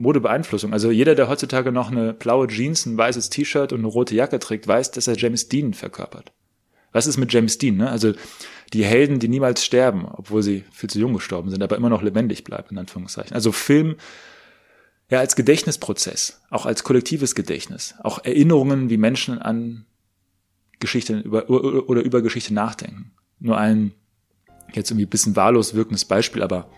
[0.00, 0.72] Modebeeinflussung.
[0.72, 4.38] Also jeder, der heutzutage noch eine blaue Jeans, ein weißes T-Shirt und eine rote Jacke
[4.38, 6.32] trägt, weiß, dass er James Dean verkörpert.
[6.92, 7.76] Was ist mit James Dean?
[7.76, 7.90] Ne?
[7.90, 8.14] Also
[8.72, 12.02] die Helden, die niemals sterben, obwohl sie viel zu jung gestorben sind, aber immer noch
[12.02, 13.34] lebendig bleiben, in Anführungszeichen.
[13.34, 13.96] Also Film
[15.10, 19.84] ja als Gedächtnisprozess, auch als kollektives Gedächtnis, auch Erinnerungen, wie Menschen an
[20.78, 23.12] Geschichte über, oder über Geschichte nachdenken.
[23.38, 23.92] Nur ein
[24.72, 26.70] jetzt irgendwie ein bisschen wahllos wirkendes Beispiel, aber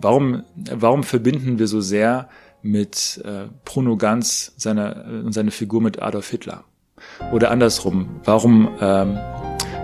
[0.00, 2.28] warum, warum verbinden wir so sehr
[2.62, 6.64] mit äh, Bruno Ganz seine, äh, seine Figur mit Adolf Hitler?
[7.32, 9.18] Oder andersrum, warum ähm,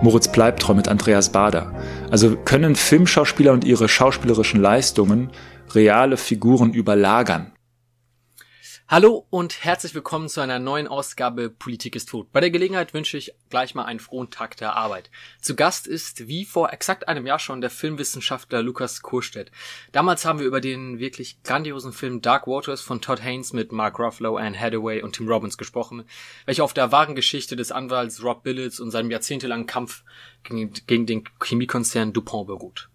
[0.01, 1.73] Moritz Bleibtreu mit Andreas Bader?
[2.11, 5.29] Also können Filmschauspieler und ihre schauspielerischen Leistungen
[5.73, 7.54] reale Figuren überlagern?
[8.87, 12.31] Hallo und herzlich willkommen zu einer neuen Ausgabe Politik ist tot.
[12.31, 15.09] Bei der Gelegenheit wünsche ich gleich mal einen frohen Tag der Arbeit.
[15.41, 19.49] Zu Gast ist, wie vor exakt einem Jahr schon, der Filmwissenschaftler Lukas Kurstedt.
[19.91, 23.97] Damals haben wir über den wirklich grandiosen Film Dark Waters von Todd Haynes mit Mark
[23.97, 26.03] Ruffalo, Anne Hathaway und Tim Robbins gesprochen,
[26.45, 30.03] welcher auf der wahren Geschichte des Anwalts Rob Billets und seinem jahrzehntelangen Kampf
[30.43, 32.89] gegen, den Chemiekonzern DuPont beruht.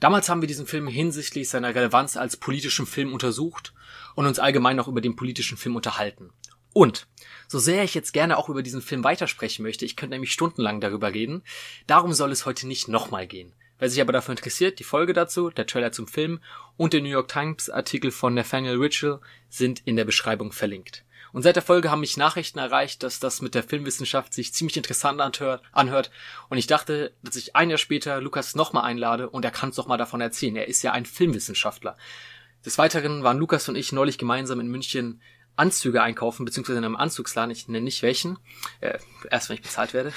[0.00, 3.74] Damals haben wir diesen Film hinsichtlich seiner Relevanz als politischen Film untersucht
[4.16, 6.30] und uns allgemein noch über den politischen Film unterhalten.
[6.72, 7.06] Und
[7.46, 10.80] so sehr ich jetzt gerne auch über diesen Film weitersprechen möchte, ich könnte nämlich stundenlang
[10.80, 11.44] darüber reden,
[11.86, 13.54] darum soll es heute nicht nochmal gehen.
[13.78, 16.40] Wer sich aber dafür interessiert, die Folge dazu, der Trailer zum Film
[16.76, 21.04] und der New York Times Artikel von Nathaniel Richel sind in der Beschreibung verlinkt.
[21.32, 24.78] Und seit der Folge haben mich Nachrichten erreicht, dass das mit der Filmwissenschaft sich ziemlich
[24.78, 26.10] interessant anhört.
[26.48, 29.76] Und ich dachte, dass ich ein Jahr später Lukas nochmal einlade und er kann es
[29.76, 30.56] doch mal davon erzählen.
[30.56, 31.98] Er ist ja ein Filmwissenschaftler.
[32.66, 35.22] Des Weiteren waren Lukas und ich neulich gemeinsam in München
[35.54, 38.38] Anzüge einkaufen, beziehungsweise in einem Anzugsladen, ich nenne nicht welchen,
[38.80, 38.98] äh,
[39.30, 40.12] erst wenn ich bezahlt werde.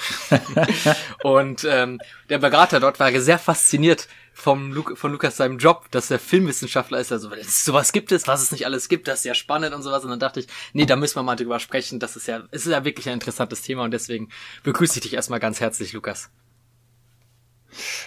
[1.22, 6.10] und ähm, der Berater dort war sehr fasziniert vom Lu von Lukas seinem Job, dass
[6.10, 7.12] er Filmwissenschaftler ist.
[7.12, 10.04] Also sowas gibt es, was es nicht alles gibt, das ist ja spannend und sowas.
[10.04, 12.00] Und dann dachte ich, nee, da müssen wir mal drüber sprechen.
[12.00, 14.28] Das ist ja, es ist ja wirklich ein interessantes Thema und deswegen
[14.64, 16.30] begrüße ich dich erstmal ganz herzlich, Lukas.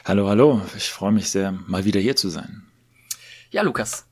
[0.06, 0.62] Hallo, hallo.
[0.76, 2.64] Ich freue mich sehr, mal wieder hier zu sein.
[3.50, 4.06] Ja, Lukas,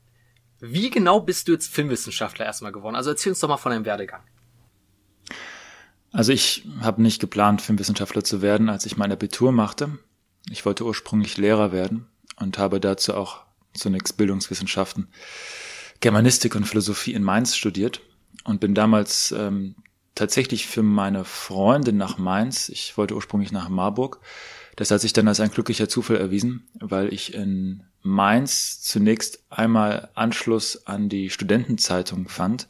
[0.64, 2.94] wie genau bist du jetzt Filmwissenschaftler erstmal geworden?
[2.94, 4.22] Also erzähl uns doch mal von deinem Werdegang.
[6.12, 9.98] Also ich habe nicht geplant, Filmwissenschaftler zu werden, als ich mein Abitur machte.
[10.50, 12.06] Ich wollte ursprünglich Lehrer werden
[12.36, 13.40] und habe dazu auch
[13.74, 15.08] zunächst Bildungswissenschaften,
[16.00, 18.00] Germanistik und Philosophie in Mainz studiert
[18.44, 19.74] und bin damals ähm,
[20.14, 24.20] tatsächlich für meine Freundin nach Mainz, ich wollte ursprünglich nach Marburg,
[24.76, 30.10] das hat sich dann als ein glücklicher Zufall erwiesen, weil ich in Mainz zunächst einmal
[30.14, 32.66] Anschluss an die Studentenzeitung fand,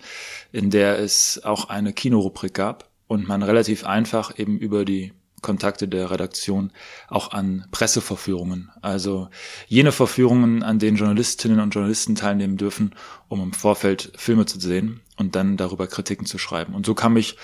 [0.53, 5.12] in der es auch eine Kinorubrik gab und man relativ einfach eben über die
[5.43, 6.71] Kontakte der Redaktion
[7.09, 9.29] auch an Presseverführungen, also
[9.67, 12.95] jene Verführungen, an denen Journalistinnen und Journalisten teilnehmen dürfen,
[13.29, 16.75] um im Vorfeld Filme zu sehen und dann darüber Kritiken zu schreiben.
[16.75, 17.37] Und so kam ich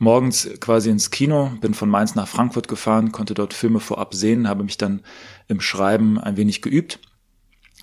[0.00, 4.48] morgens quasi ins Kino, bin von Mainz nach Frankfurt gefahren, konnte dort Filme vorab sehen,
[4.48, 5.02] habe mich dann
[5.46, 6.98] im Schreiben ein wenig geübt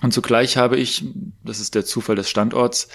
[0.00, 1.04] und zugleich habe ich,
[1.42, 2.88] das ist der Zufall des Standorts,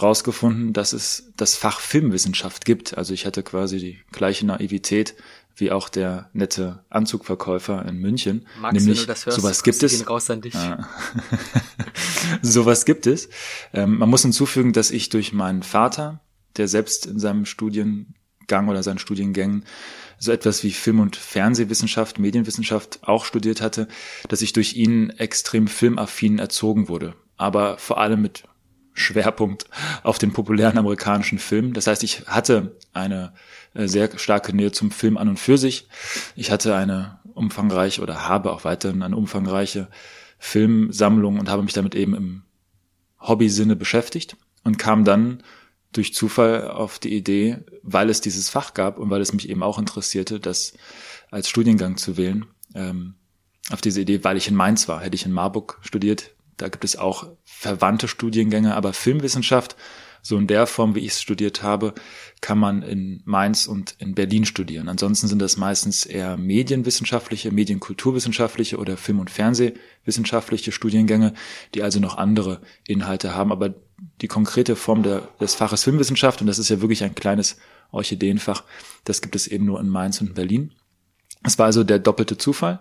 [0.00, 2.96] rausgefunden, dass es das Fach Filmwissenschaft gibt.
[2.96, 5.14] Also ich hatte quasi die gleiche Naivität
[5.58, 8.46] wie auch der nette Anzugverkäufer in München.
[8.60, 10.08] Max, nämlich, wenn du das hörst, sowas gibt es.
[10.08, 10.54] Raus an dich.
[12.42, 13.30] sowas gibt es.
[13.72, 16.20] Ähm, man muss hinzufügen, dass ich durch meinen Vater,
[16.56, 17.46] der selbst in seinem
[18.46, 19.64] Studiengang oder seinen Studiengängen
[20.18, 23.86] so etwas wie Film- und Fernsehwissenschaft, Medienwissenschaft auch studiert hatte,
[24.28, 27.14] dass ich durch ihn extrem filmaffin erzogen wurde.
[27.36, 28.44] Aber vor allem mit
[28.94, 29.66] Schwerpunkt
[30.04, 31.74] auf den populären amerikanischen Film.
[31.74, 33.34] Das heißt, ich hatte eine
[33.74, 35.86] äh, sehr starke Nähe zum Film an und für sich.
[36.34, 39.88] Ich hatte eine umfangreiche oder habe auch weiterhin eine umfangreiche
[40.38, 42.42] Filmsammlung und habe mich damit eben im
[43.20, 45.42] Hobby-Sinne beschäftigt und kam dann
[45.96, 49.62] durch Zufall auf die Idee, weil es dieses Fach gab und weil es mich eben
[49.62, 50.74] auch interessierte, das
[51.30, 53.14] als Studiengang zu wählen, ähm,
[53.70, 55.00] auf diese Idee, weil ich in Mainz war.
[55.00, 59.76] Hätte ich in Marburg studiert, da gibt es auch verwandte Studiengänge, aber Filmwissenschaft,
[60.22, 61.94] so in der Form, wie ich es studiert habe,
[62.40, 64.88] kann man in Mainz und in Berlin studieren.
[64.88, 71.32] Ansonsten sind das meistens eher medienwissenschaftliche, medienkulturwissenschaftliche oder Film- und Fernsehwissenschaftliche Studiengänge,
[71.74, 73.52] die also noch andere Inhalte haben.
[73.52, 73.74] Aber
[74.20, 77.56] die konkrete Form der, des Faches Filmwissenschaft, und das ist ja wirklich ein kleines
[77.92, 78.64] Orchideenfach,
[79.04, 80.74] das gibt es eben nur in Mainz und in Berlin.
[81.44, 82.80] Es war also der doppelte Zufall.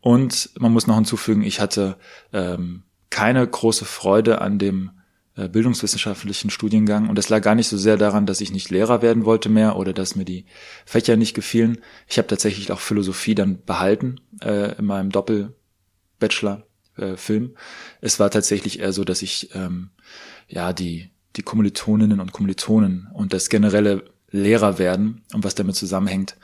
[0.00, 1.96] Und man muss noch hinzufügen, ich hatte
[2.32, 4.90] ähm, keine große Freude an dem
[5.36, 7.08] äh, bildungswissenschaftlichen Studiengang.
[7.08, 9.76] Und das lag gar nicht so sehr daran, dass ich nicht Lehrer werden wollte mehr
[9.76, 10.44] oder dass mir die
[10.84, 11.78] Fächer nicht gefielen.
[12.06, 16.66] Ich habe tatsächlich auch Philosophie dann behalten äh, in meinem Doppel-Bachelor.
[16.96, 17.16] Äh.
[18.00, 19.90] Es war tatsächlich eher so, dass ich ähm,
[20.48, 26.36] ja die die Kommilitoninnen und Kommilitonen und das generelle Lehrer werden und was damit zusammenhängt,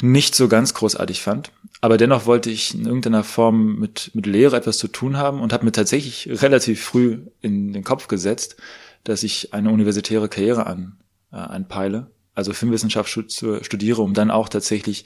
[0.00, 1.52] nicht so ganz großartig fand.
[1.82, 5.52] Aber dennoch wollte ich in irgendeiner Form mit, mit Lehre etwas zu tun haben und
[5.52, 8.56] habe mir tatsächlich relativ früh in den Kopf gesetzt,
[9.04, 10.96] dass ich eine universitäre Karriere an,
[11.30, 15.04] äh, anpeile, also Filmwissenschaft studiere, um dann auch tatsächlich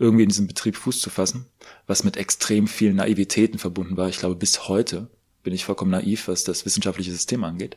[0.00, 1.46] irgendwie in diesem Betrieb Fuß zu fassen,
[1.86, 4.08] was mit extrem vielen Naivitäten verbunden war.
[4.08, 5.08] Ich glaube, bis heute
[5.42, 7.76] bin ich vollkommen naiv, was das wissenschaftliche System angeht.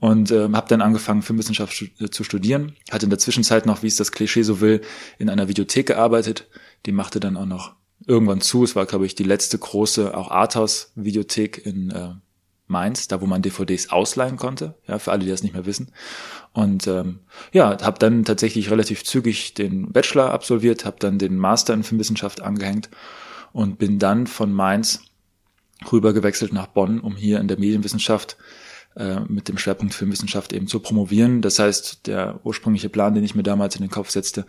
[0.00, 2.74] Und ähm, habe dann angefangen, Filmwissenschaft zu studieren.
[2.90, 4.80] Hatte in der Zwischenzeit noch, wie es das Klischee so will,
[5.18, 6.48] in einer Videothek gearbeitet.
[6.86, 7.74] Die machte dann auch noch
[8.06, 8.64] irgendwann zu.
[8.64, 12.14] Es war, glaube ich, die letzte große, auch Arthouse-Videothek in äh,
[12.68, 15.92] Mainz, da wo man DVDs ausleihen konnte, ja, für alle, die das nicht mehr wissen.
[16.52, 17.20] Und ähm,
[17.52, 22.40] ja, habe dann tatsächlich relativ zügig den Bachelor absolviert, habe dann den Master in Filmwissenschaft
[22.40, 22.90] angehängt
[23.52, 25.02] und bin dann von Mainz
[25.90, 28.36] rüber gewechselt nach Bonn, um hier in der Medienwissenschaft
[28.96, 31.40] äh, mit dem Schwerpunkt Filmwissenschaft eben zu promovieren.
[31.42, 34.44] Das heißt, der ursprüngliche Plan, den ich mir damals in den Kopf setzte,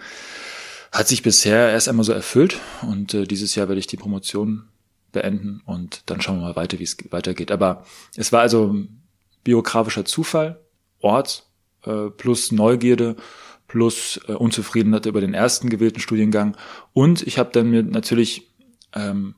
[0.92, 4.70] hat sich bisher erst einmal so erfüllt und äh, dieses Jahr werde ich die Promotion
[5.12, 7.52] beenden und dann schauen wir mal weiter, wie es weitergeht.
[7.52, 7.86] Aber
[8.16, 8.76] es war also
[9.44, 10.60] biografischer Zufall,
[11.00, 11.48] Ort
[11.86, 13.16] äh, plus Neugierde
[13.68, 16.58] plus äh, Unzufriedenheit über den ersten gewählten Studiengang
[16.94, 18.52] und ich habe dann mir natürlich
[18.96, 19.36] ähm,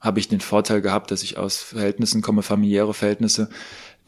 [0.00, 3.50] habe ich den Vorteil gehabt, dass ich aus Verhältnissen komme, familiäre Verhältnisse,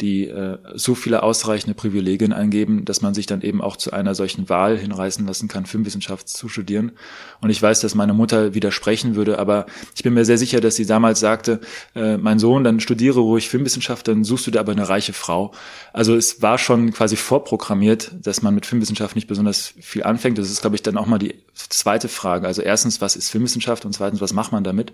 [0.01, 4.15] die äh, so viele ausreichende Privilegien eingeben, dass man sich dann eben auch zu einer
[4.15, 6.93] solchen Wahl hinreißen lassen kann, Filmwissenschaft zu studieren.
[7.41, 10.77] Und ich weiß, dass meine Mutter widersprechen würde, aber ich bin mir sehr sicher, dass
[10.77, 11.61] sie damals sagte,
[11.95, 15.53] äh, mein Sohn, dann studiere ruhig Filmwissenschaft, dann suchst du dir aber eine reiche Frau.
[15.93, 20.39] Also es war schon quasi vorprogrammiert, dass man mit Filmwissenschaft nicht besonders viel anfängt.
[20.39, 22.47] Das ist, glaube ich, dann auch mal die zweite Frage.
[22.47, 24.93] Also erstens, was ist Filmwissenschaft und zweitens, was macht man damit?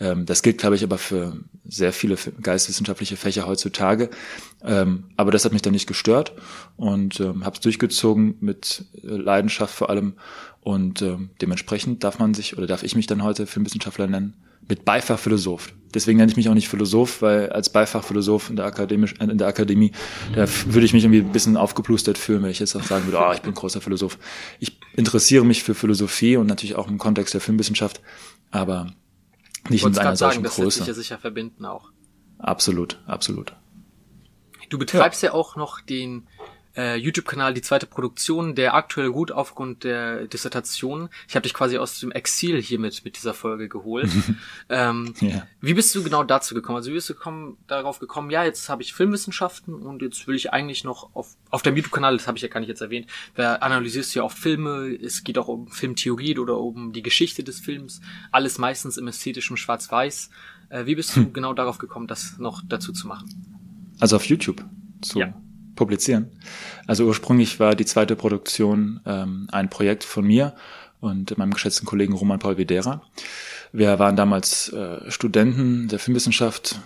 [0.00, 1.36] Ähm, das gilt, glaube ich, aber für
[1.66, 4.10] sehr viele geistwissenschaftliche Fächer heutzutage.
[4.62, 6.32] Ähm, aber das hat mich dann nicht gestört
[6.76, 10.14] und ähm, habe es durchgezogen mit äh, Leidenschaft vor allem.
[10.60, 14.34] Und ähm, dementsprechend darf man sich oder darf ich mich dann heute Filmwissenschaftler nennen
[14.70, 15.72] mit Beifach Philosoph.
[15.92, 19.36] Deswegen nenne ich mich auch nicht Philosoph, weil als Beifach Philosoph in der, Akademisch, in
[19.36, 19.90] der Akademie,
[20.34, 23.18] da würde ich mich irgendwie ein bisschen aufgeplustert fühlen, wenn ich jetzt auch sagen würde,
[23.20, 24.16] oh, ich bin großer Philosoph.
[24.60, 28.00] Ich interessiere mich für Philosophie und natürlich auch im Kontext der Filmwissenschaft,
[28.52, 28.92] aber
[29.68, 30.62] nicht in einer solchen sagen, Größe.
[30.62, 31.90] Das lässt sich ja sicher verbinden auch.
[32.38, 33.54] Absolut, absolut.
[34.70, 36.26] Du betreibst ja, ja auch noch den
[36.76, 41.08] äh, YouTube-Kanal Die zweite Produktion, der aktuell gut aufgrund der Dissertation.
[41.28, 44.10] Ich habe dich quasi aus dem Exil hiermit mit dieser Folge geholt.
[44.68, 45.46] ähm, ja.
[45.60, 46.76] Wie bist du genau dazu gekommen?
[46.76, 50.36] Also wie bist du gekommen, darauf gekommen, ja, jetzt habe ich Filmwissenschaften und jetzt will
[50.36, 53.08] ich eigentlich noch auf, auf dem YouTube-Kanal, das habe ich ja gar nicht jetzt erwähnt,
[53.34, 57.42] da analysierst du ja auch Filme, es geht auch um Filmtheorie oder um die Geschichte
[57.42, 58.00] des Films,
[58.30, 60.30] alles meistens im ästhetischen Schwarz-Weiß.
[60.68, 63.59] Äh, wie bist du genau darauf gekommen, das noch dazu zu machen?
[64.00, 64.64] Also auf YouTube
[65.02, 65.34] zu ja.
[65.76, 66.30] publizieren.
[66.86, 70.54] Also ursprünglich war die zweite Produktion ähm, ein Projekt von mir
[71.00, 73.02] und meinem geschätzten Kollegen Roman Paul Videra.
[73.72, 76.80] Wir waren damals äh, Studenten der Filmwissenschaft,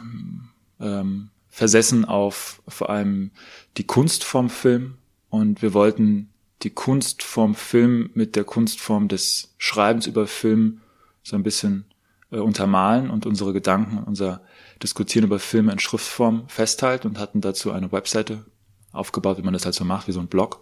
[0.81, 3.31] ähm, versessen auf vor allem
[3.76, 4.94] die Kunstform Film
[5.31, 6.31] und wir wollten
[6.62, 10.81] die Kunstform Film mit der Kunstform des Schreibens über Film
[11.22, 11.84] so ein bisschen
[12.31, 14.40] äh, untermalen und unsere Gedanken, unser
[14.84, 18.44] Diskutieren über Filme in Schriftform festhalten und hatten dazu eine Webseite
[18.92, 20.60] aufgebaut, wie man das halt so macht, wie so ein Blog.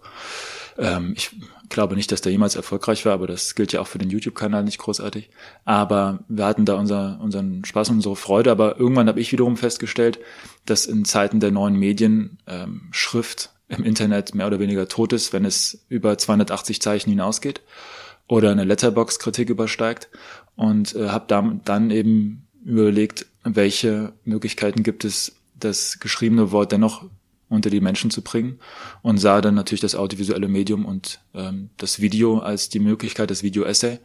[0.77, 1.31] Ähm, ich
[1.69, 4.63] glaube nicht, dass der jemals erfolgreich war, aber das gilt ja auch für den YouTube-Kanal
[4.63, 5.29] nicht großartig.
[5.65, 8.49] Aber wir hatten da unser, unseren Spaß und unsere Freude.
[8.49, 10.19] Aber irgendwann habe ich wiederum festgestellt,
[10.65, 15.33] dass in Zeiten der neuen Medien ähm, Schrift im Internet mehr oder weniger tot ist,
[15.33, 17.61] wenn es über 280 Zeichen hinausgeht
[18.27, 20.09] oder eine Letterbox-Kritik übersteigt.
[20.55, 27.05] Und äh, habe dann, dann eben überlegt, welche Möglichkeiten gibt es, das geschriebene Wort dennoch
[27.49, 28.59] unter die Menschen zu bringen
[29.01, 33.43] und sah dann natürlich das audiovisuelle Medium und ähm, das Video als die Möglichkeit, das
[33.43, 33.99] Video-Essay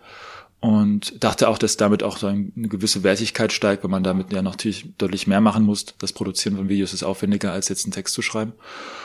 [0.60, 4.42] und dachte auch, dass damit auch so eine gewisse Wertigkeit steigt, weil man damit ja
[4.42, 5.86] natürlich deutlich mehr machen muss.
[5.98, 8.52] Das Produzieren von Videos ist aufwendiger, als jetzt einen Text zu schreiben.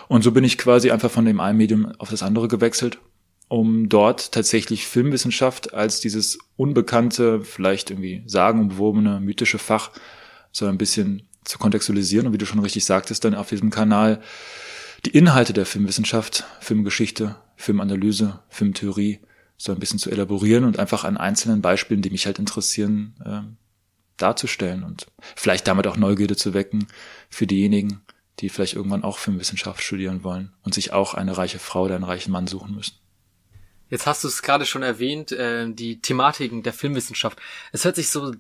[0.07, 2.97] Und so bin ich quasi einfach von dem einen Medium auf das andere gewechselt,
[3.49, 9.91] um dort tatsächlich Filmwissenschaft als dieses unbekannte, vielleicht irgendwie sagenumwobene, mythische Fach
[10.53, 14.22] so ein bisschen zu kontextualisieren und wie du schon richtig sagtest, dann auf diesem Kanal
[15.05, 19.19] die Inhalte der Filmwissenschaft, Filmgeschichte, Filmanalyse, Filmtheorie
[19.57, 23.41] so ein bisschen zu elaborieren und einfach an einzelnen Beispielen, die mich halt interessieren, äh,
[24.17, 26.88] darzustellen und vielleicht damit auch Neugierde zu wecken
[27.29, 28.01] für diejenigen,
[28.39, 32.03] die vielleicht irgendwann auch Filmwissenschaft studieren wollen und sich auch eine reiche Frau oder einen
[32.03, 32.95] reichen Mann suchen müssen.
[33.89, 37.39] Jetzt hast du es gerade schon erwähnt, äh, die Thematiken der Filmwissenschaft.
[37.72, 38.33] Es hört sich so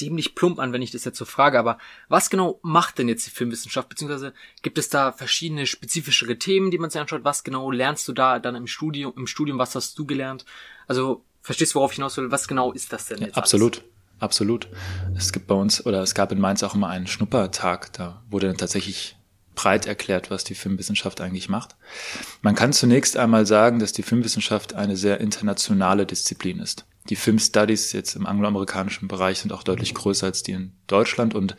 [0.00, 3.26] dämlich plump an, wenn ich das jetzt so frage, aber was genau macht denn jetzt
[3.26, 3.88] die Filmwissenschaft?
[3.88, 7.24] Beziehungsweise gibt es da verschiedene spezifischere Themen, die man sich anschaut?
[7.24, 9.12] Was genau lernst du da dann im Studium?
[9.16, 10.44] Im Studium, was hast du gelernt?
[10.86, 12.30] Also, verstehst du, worauf ich hinaus will?
[12.30, 13.36] Was genau ist das denn jetzt?
[13.36, 13.78] Ja, absolut.
[13.78, 13.90] Alles?
[14.18, 14.68] Absolut.
[15.14, 18.46] Es gibt bei uns, oder es gab in Mainz auch immer einen Schnuppertag, da wurde
[18.46, 19.16] dann tatsächlich
[19.54, 21.76] breit erklärt, was die Filmwissenschaft eigentlich macht.
[22.42, 26.86] Man kann zunächst einmal sagen, dass die Filmwissenschaft eine sehr internationale Disziplin ist.
[27.08, 31.56] Die Filmstudies jetzt im angloamerikanischen Bereich sind auch deutlich größer als die in Deutschland und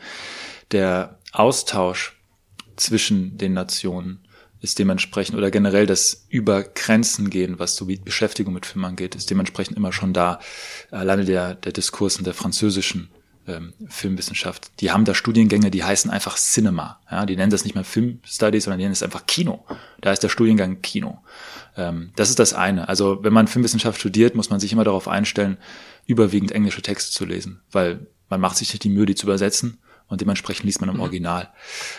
[0.72, 2.16] der Austausch
[2.76, 4.20] zwischen den Nationen
[4.60, 9.14] ist dementsprechend oder generell das über Grenzen gehen, was so wie Beschäftigung mit Film angeht,
[9.14, 10.40] ist dementsprechend immer schon da.
[10.90, 13.08] Alleine der, der Diskurs in der französischen
[13.48, 14.70] ähm, Filmwissenschaft.
[14.80, 17.00] Die haben da Studiengänge, die heißen einfach Cinema.
[17.10, 19.64] Ja, die nennen das nicht mehr Filmstudies, sondern die nennen es einfach Kino.
[20.00, 21.18] Da ist der Studiengang Kino.
[21.76, 22.88] Ähm, das ist das eine.
[22.88, 25.58] Also wenn man Filmwissenschaft studiert, muss man sich immer darauf einstellen,
[26.06, 29.78] überwiegend englische Texte zu lesen, weil man macht sich nicht die Mühe, die zu übersetzen
[30.08, 31.02] und dementsprechend liest man im mhm.
[31.02, 31.50] Original.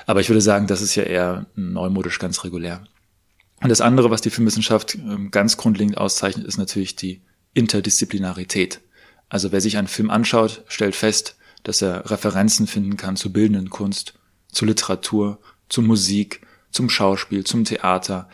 [0.05, 2.83] Aber ich würde sagen, das ist ja eher neumodisch ganz regulär.
[3.61, 7.21] Und das andere, was die Filmwissenschaft ähm, ganz grundlegend auszeichnet, ist natürlich die
[7.53, 8.81] Interdisziplinarität.
[9.27, 13.69] Also wer sich einen Film anschaut, stellt fest, dass er Referenzen finden kann zur bildenden
[13.69, 14.13] Kunst,
[14.51, 15.39] zur Literatur,
[15.69, 18.29] zur Musik, zum Schauspiel, zum Theater.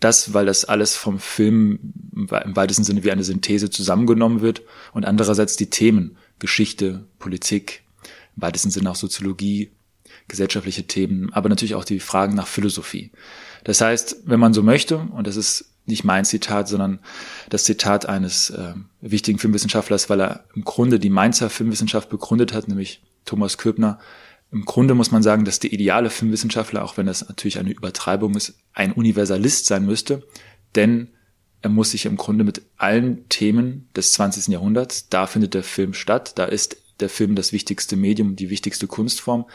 [0.00, 1.78] Das, weil das alles vom Film
[2.14, 7.84] im weitesten Sinne wie eine Synthese zusammengenommen wird und andererseits die Themen Geschichte, Politik,
[8.36, 9.70] im weitesten Sinne auch Soziologie,
[10.28, 13.12] gesellschaftliche Themen, aber natürlich auch die Fragen nach Philosophie.
[13.64, 17.00] Das heißt, wenn man so möchte, und das ist nicht mein Zitat, sondern
[17.48, 22.68] das Zitat eines äh, wichtigen Filmwissenschaftlers, weil er im Grunde die Mainzer Filmwissenschaft begründet hat,
[22.68, 23.98] nämlich Thomas Köbner.
[24.52, 28.36] Im Grunde muss man sagen, dass der ideale Filmwissenschaftler, auch wenn das natürlich eine Übertreibung
[28.36, 30.22] ist, ein Universalist sein müsste,
[30.74, 31.08] denn
[31.62, 34.48] er muss sich im Grunde mit allen Themen des 20.
[34.48, 38.86] Jahrhunderts, da findet der Film statt, da ist der Film das wichtigste Medium, die wichtigste
[38.86, 39.46] Kunstform,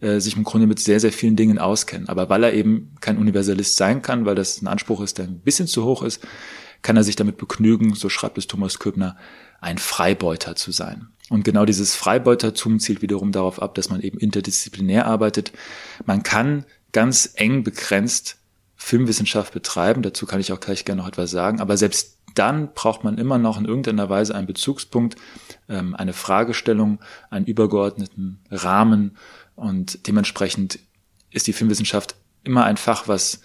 [0.00, 2.08] äh, sich im Grunde mit sehr, sehr vielen Dingen auskennen.
[2.08, 5.40] Aber weil er eben kein Universalist sein kann, weil das ein Anspruch ist, der ein
[5.40, 6.20] bisschen zu hoch ist,
[6.82, 9.16] kann er sich damit begnügen, so schreibt es Thomas Köbner,
[9.60, 11.08] ein Freibeuter zu sein.
[11.30, 15.52] Und genau dieses Freibeutertum zielt wiederum darauf ab, dass man eben interdisziplinär arbeitet.
[16.04, 18.38] Man kann ganz eng begrenzt
[18.76, 23.04] Filmwissenschaft betreiben, dazu kann ich auch gleich gerne noch etwas sagen, aber selbst dann braucht
[23.04, 25.16] man immer noch in irgendeiner Weise einen Bezugspunkt,
[25.68, 29.16] ähm, eine Fragestellung, einen übergeordneten Rahmen,
[29.54, 30.78] und dementsprechend
[31.30, 33.42] ist die Filmwissenschaft immer ein Fach, was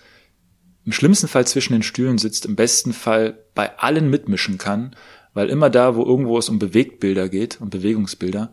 [0.86, 4.96] im schlimmsten Fall zwischen den Stühlen sitzt, im besten Fall bei allen mitmischen kann,
[5.34, 8.52] weil immer da, wo irgendwo es um Bewegtbilder geht, um Bewegungsbilder,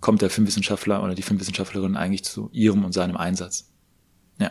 [0.00, 3.72] kommt der Filmwissenschaftler oder die Filmwissenschaftlerin eigentlich zu ihrem und seinem Einsatz.
[4.38, 4.50] Ja.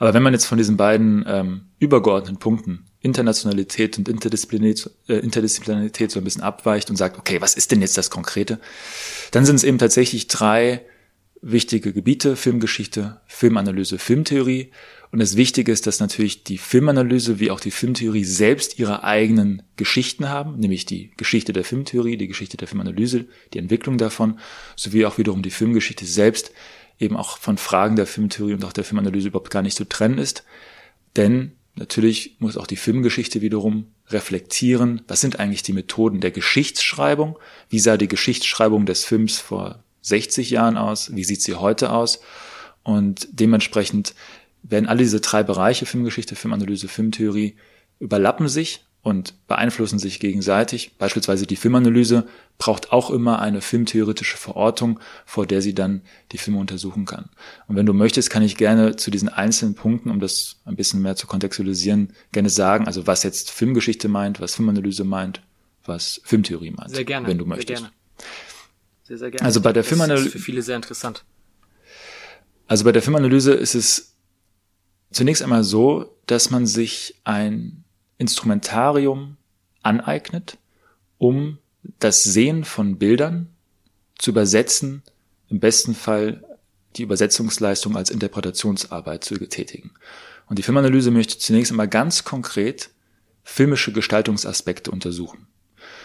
[0.00, 6.10] Aber wenn man jetzt von diesen beiden ähm, übergeordneten Punkten Internationalität und Interdisziplinarität, äh, Interdisziplinarität
[6.10, 8.60] so ein bisschen abweicht und sagt, okay, was ist denn jetzt das Konkrete?
[9.32, 10.82] Dann sind es eben tatsächlich drei
[11.42, 14.70] wichtige Gebiete, Filmgeschichte, Filmanalyse, Filmtheorie.
[15.10, 19.62] Und das Wichtige ist, dass natürlich die Filmanalyse wie auch die Filmtheorie selbst ihre eigenen
[19.76, 24.38] Geschichten haben, nämlich die Geschichte der Filmtheorie, die Geschichte der Filmanalyse, die Entwicklung davon,
[24.76, 26.52] sowie auch wiederum die Filmgeschichte selbst
[27.00, 30.18] eben auch von Fragen der Filmtheorie und auch der Filmanalyse überhaupt gar nicht zu trennen
[30.18, 30.44] ist.
[31.16, 37.38] Denn natürlich muss auch die Filmgeschichte wiederum reflektieren, was sind eigentlich die Methoden der Geschichtsschreibung,
[37.68, 42.20] wie sah die Geschichtsschreibung des Films vor 60 Jahren aus, wie sieht sie heute aus?
[42.82, 44.14] Und dementsprechend
[44.62, 47.56] werden alle diese drei Bereiche Filmgeschichte, Filmanalyse, Filmtheorie
[47.98, 50.92] überlappen sich und beeinflussen sich gegenseitig.
[50.96, 52.26] Beispielsweise die Filmanalyse
[52.58, 57.28] braucht auch immer eine filmtheoretische Verortung, vor der sie dann die Filme untersuchen kann.
[57.66, 61.02] Und wenn du möchtest, kann ich gerne zu diesen einzelnen Punkten, um das ein bisschen
[61.02, 65.42] mehr zu kontextualisieren, gerne sagen, also was jetzt Filmgeschichte meint, was Filmanalyse meint,
[65.84, 66.90] was Filmtheorie meint.
[66.90, 67.26] Sehr gerne.
[67.26, 67.68] Wenn du möchtest.
[67.68, 67.92] Sehr gerne.
[69.02, 69.44] Sehr, sehr gerne.
[69.44, 70.24] Also bei der Filmanalyse.
[70.26, 71.24] Das ist für viele sehr interessant.
[72.68, 74.14] Also bei der Filmanalyse ist es
[75.10, 77.82] zunächst einmal so, dass man sich ein
[78.22, 79.36] Instrumentarium
[79.82, 80.56] aneignet,
[81.18, 81.58] um
[81.98, 83.48] das Sehen von Bildern
[84.16, 85.02] zu übersetzen,
[85.48, 86.44] im besten Fall
[86.96, 89.90] die Übersetzungsleistung als Interpretationsarbeit zu tätigen.
[90.46, 92.90] Und die Filmanalyse möchte zunächst einmal ganz konkret
[93.42, 95.48] filmische Gestaltungsaspekte untersuchen.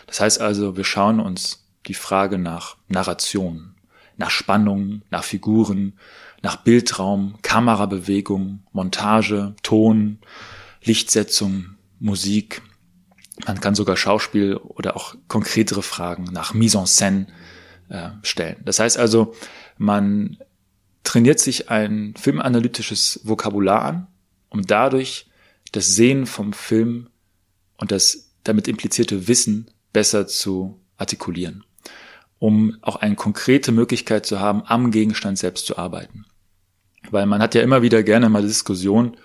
[0.08, 3.76] Das heißt also, wir schauen uns die Frage nach Narration,
[4.18, 6.00] nach Spannung, nach Figuren,
[6.42, 10.20] nach Bildraum, Kamerabewegung, Montage, Ton,
[10.84, 12.62] Lichtsetzung, Musik.
[13.46, 17.28] Man kann sogar Schauspiel oder auch konkretere Fragen nach Mise en scène
[17.90, 18.58] äh, stellen.
[18.66, 19.36] Das heißt also,
[19.78, 20.38] man
[21.04, 24.08] trainiert sich ein filmanalytisches Vokabular an,
[24.50, 25.30] um dadurch
[25.72, 27.10] das Sehen vom Film
[27.78, 31.64] und das damit implizierte Wissen besser zu artikulieren.
[32.40, 36.26] um auch eine konkrete Möglichkeit zu haben, am Gegenstand selbst zu arbeiten.
[37.10, 39.18] Weil man hat ja immer wieder gerne mal Diskussion,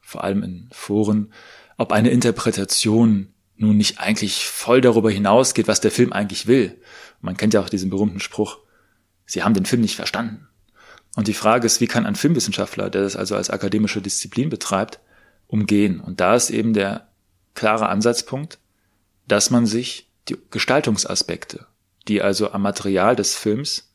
[0.00, 1.32] vor allem in Foren,
[1.76, 6.80] ob eine Interpretation nun nicht eigentlich voll darüber hinausgeht, was der Film eigentlich will.
[7.20, 8.58] Man kennt ja auch diesen berühmten Spruch,
[9.26, 10.46] Sie haben den Film nicht verstanden.
[11.16, 15.00] Und die Frage ist, wie kann ein Filmwissenschaftler, der das also als akademische Disziplin betreibt,
[15.48, 16.00] umgehen?
[16.00, 17.08] Und da ist eben der
[17.54, 18.58] klare Ansatzpunkt,
[19.26, 21.66] dass man sich die Gestaltungsaspekte,
[22.06, 23.92] die also am Material des Films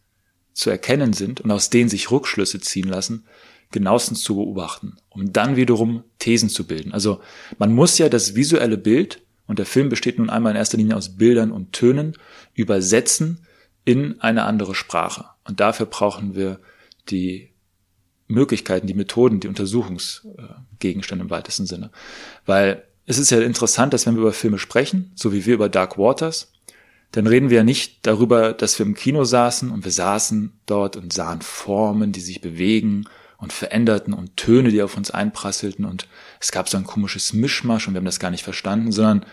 [0.53, 3.25] zu erkennen sind und aus denen sich Rückschlüsse ziehen lassen,
[3.71, 6.93] genauestens zu beobachten, um dann wiederum Thesen zu bilden.
[6.93, 7.21] Also
[7.57, 10.95] man muss ja das visuelle Bild, und der Film besteht nun einmal in erster Linie
[10.95, 12.13] aus Bildern und Tönen,
[12.53, 13.45] übersetzen
[13.83, 15.25] in eine andere Sprache.
[15.43, 16.59] Und dafür brauchen wir
[17.09, 17.49] die
[18.27, 21.91] Möglichkeiten, die Methoden, die Untersuchungsgegenstände im weitesten Sinne.
[22.45, 25.69] Weil es ist ja interessant, dass wenn wir über Filme sprechen, so wie wir über
[25.69, 26.53] Dark Waters,
[27.11, 30.95] dann reden wir ja nicht darüber, dass wir im Kino saßen und wir saßen dort
[30.95, 33.05] und sahen Formen, die sich bewegen
[33.41, 36.07] und veränderten und Töne, die auf uns einprasselten und
[36.39, 39.25] es gab so ein komisches Mischmasch und wir haben das gar nicht verstanden, sondern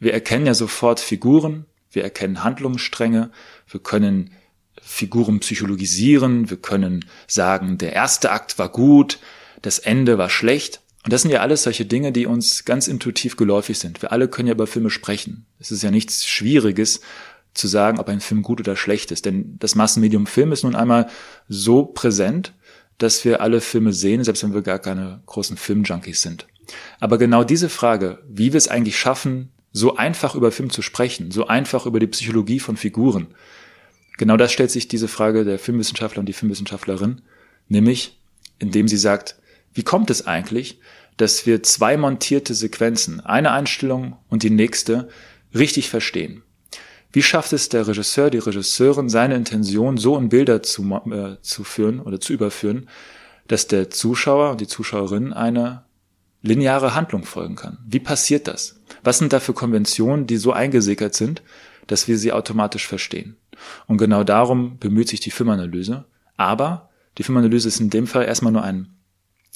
[0.00, 3.30] wir erkennen ja sofort Figuren, wir erkennen Handlungsstränge,
[3.68, 4.32] wir können
[4.80, 9.20] Figuren psychologisieren, wir können sagen, der erste Akt war gut,
[9.60, 10.80] das Ende war schlecht.
[11.04, 14.02] Und das sind ja alles solche Dinge, die uns ganz intuitiv geläufig sind.
[14.02, 15.46] Wir alle können ja über Filme sprechen.
[15.58, 17.00] Es ist ja nichts Schwieriges
[17.54, 19.26] zu sagen, ob ein Film gut oder schlecht ist.
[19.26, 21.08] Denn das Massenmedium Film ist nun einmal
[21.48, 22.54] so präsent,
[22.98, 26.46] dass wir alle Filme sehen, selbst wenn wir gar keine großen Filmjunkies sind.
[27.00, 31.30] Aber genau diese Frage, wie wir es eigentlich schaffen, so einfach über Film zu sprechen,
[31.30, 33.28] so einfach über die Psychologie von Figuren.
[34.18, 37.22] Genau das stellt sich diese Frage der Filmwissenschaftler und die Filmwissenschaftlerin,
[37.68, 38.20] nämlich
[38.58, 39.36] indem sie sagt,
[39.72, 40.78] wie kommt es eigentlich,
[41.16, 45.08] dass wir zwei montierte Sequenzen, eine Einstellung und die nächste,
[45.54, 46.42] richtig verstehen?
[47.12, 51.62] Wie schafft es der Regisseur, die Regisseurin, seine Intention so in Bilder zu, äh, zu
[51.64, 52.88] führen oder zu überführen,
[53.48, 55.84] dass der Zuschauer und die Zuschauerin eine
[56.40, 57.78] lineare Handlung folgen kann?
[57.86, 58.80] Wie passiert das?
[59.04, 61.42] Was sind da für Konventionen, die so eingesickert sind,
[61.86, 63.36] dass wir sie automatisch verstehen?
[63.86, 66.04] Und genau darum bemüht sich die Filmanalyse.
[66.36, 68.88] Aber die Filmanalyse ist in dem Fall erstmal nur ein,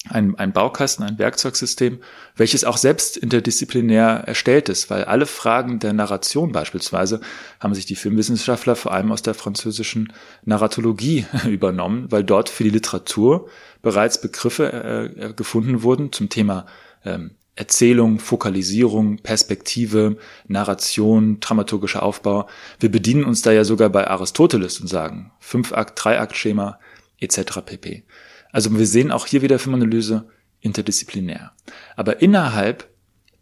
[0.09, 1.99] ein, ein Baukasten, ein Werkzeugsystem,
[2.35, 7.21] welches auch selbst interdisziplinär erstellt ist, weil alle Fragen der Narration beispielsweise
[7.59, 10.13] haben sich die Filmwissenschaftler vor allem aus der französischen
[10.45, 13.49] Narratologie übernommen, weil dort für die Literatur
[13.81, 16.65] bereits Begriffe äh, gefunden wurden zum Thema
[17.05, 20.17] ähm, Erzählung, Fokalisierung, Perspektive,
[20.47, 22.47] Narration, dramaturgischer Aufbau.
[22.79, 26.79] Wir bedienen uns da ja sogar bei Aristoteles und sagen Fünf-Akt, Drei-Akt-Schema
[27.19, 27.61] etc.
[27.65, 28.03] pp.
[28.51, 30.27] Also wir sehen auch hier wieder Filmanalyse
[30.61, 31.53] interdisziplinär.
[31.95, 32.89] Aber innerhalb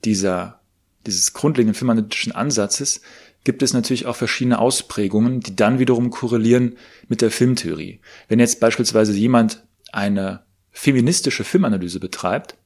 [0.04, 0.62] dieser,
[1.06, 3.02] dieses grundlegenden filmanalytischen Ansatzes
[3.44, 8.02] gibt es natürlich auch verschiedene Ausprägungen, die dann wiederum korrelieren mit der Filmtheorie.
[8.28, 12.58] Wenn jetzt beispielsweise jemand eine feministische Filmanalyse betreibt,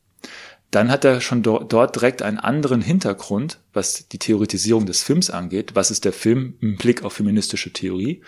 [0.72, 5.30] dann hat er schon do dort direkt einen anderen Hintergrund, was die Theoretisierung des Films
[5.30, 5.72] angeht.
[5.74, 8.22] Was ist der Film im Blick auf feministische Theorie?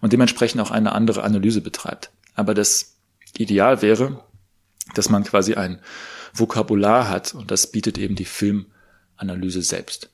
[0.00, 2.10] Und dementsprechend auch eine andere Analyse betreibt.
[2.34, 2.97] Aber das
[3.40, 4.24] Ideal wäre,
[4.94, 5.80] dass man quasi ein
[6.34, 10.10] Vokabular hat und das bietet eben die Filmanalyse selbst.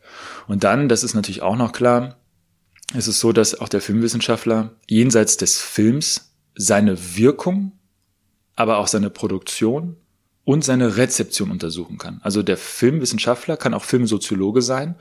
[0.46, 2.16] Und dann, das ist natürlich auch noch klar,
[2.94, 7.72] ist es so, dass auch der Filmwissenschaftler jenseits des Films seine Wirkung,
[8.56, 9.96] aber auch seine Produktion
[10.44, 12.20] und seine Rezeption untersuchen kann.
[12.22, 14.94] Also der Filmwissenschaftler kann auch Filmsoziologe sein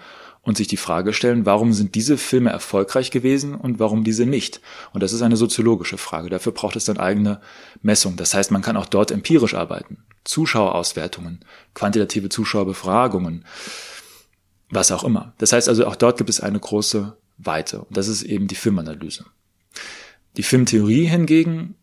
[0.43, 4.61] und sich die Frage stellen, warum sind diese Filme erfolgreich gewesen und warum diese nicht?
[4.91, 6.29] Und das ist eine soziologische Frage.
[6.29, 7.39] Dafür braucht es dann eigene
[7.81, 8.17] Messung.
[8.17, 10.03] Das heißt, man kann auch dort empirisch arbeiten.
[10.25, 11.39] Zuschauerauswertungen,
[11.73, 13.45] quantitative Zuschauerbefragungen,
[14.69, 15.33] was auch immer.
[15.37, 17.81] Das heißt also, auch dort gibt es eine große Weite.
[17.81, 19.25] Und das ist eben die Filmanalyse.
[20.35, 21.75] Die Filmtheorie hingegen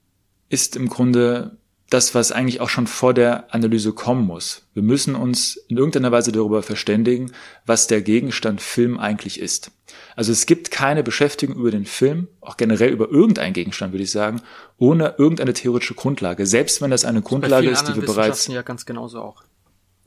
[0.51, 1.57] ist im Grunde
[1.91, 4.63] das, was eigentlich auch schon vor der Analyse kommen muss.
[4.75, 7.33] Wir müssen uns in irgendeiner Weise darüber verständigen,
[7.67, 9.73] was der Gegenstand Film eigentlich ist.
[10.15, 14.13] Also es gibt keine Beschäftigung über den Film, auch generell über irgendeinen Gegenstand, würde ich
[14.13, 14.41] sagen,
[14.79, 16.47] ohne irgendeine theoretische Grundlage.
[16.47, 18.47] Selbst wenn das eine Grundlage ist, die wir bereits.
[18.47, 19.43] ja ganz genauso auch.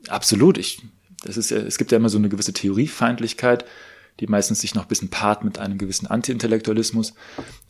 [0.08, 0.56] Absolut.
[0.56, 0.80] Ich,
[1.22, 3.66] das ist es gibt ja immer so eine gewisse Theoriefeindlichkeit
[4.20, 7.14] die meistens sich noch ein bisschen paart mit einem gewissen Anti-Intellektualismus.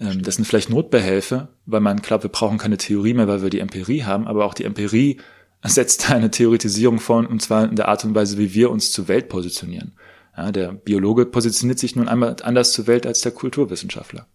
[0.00, 3.50] Ähm, das sind vielleicht Notbehelfe, weil man glaubt, wir brauchen keine Theorie mehr, weil wir
[3.50, 5.18] die Empirie haben, aber auch die Empirie
[5.62, 9.09] setzt eine Theoretisierung vor, und zwar in der Art und Weise, wie wir uns zur
[9.09, 9.92] Welt positionieren.
[10.37, 14.26] Ja, der Biologe positioniert sich nun einmal anders zur Welt als der Kulturwissenschaftler.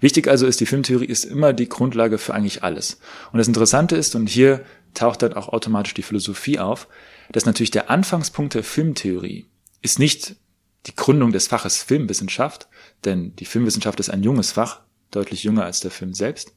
[0.00, 3.00] Wichtig also ist, die Filmtheorie ist immer die Grundlage für eigentlich alles.
[3.32, 6.88] Und das Interessante ist, und hier taucht dann auch automatisch die Philosophie auf,
[7.30, 9.46] dass natürlich der Anfangspunkt der Filmtheorie
[9.82, 10.36] ist nicht
[10.86, 12.68] die Gründung des Faches Filmwissenschaft,
[13.04, 16.54] denn die Filmwissenschaft ist ein junges Fach, deutlich jünger als der Film selbst,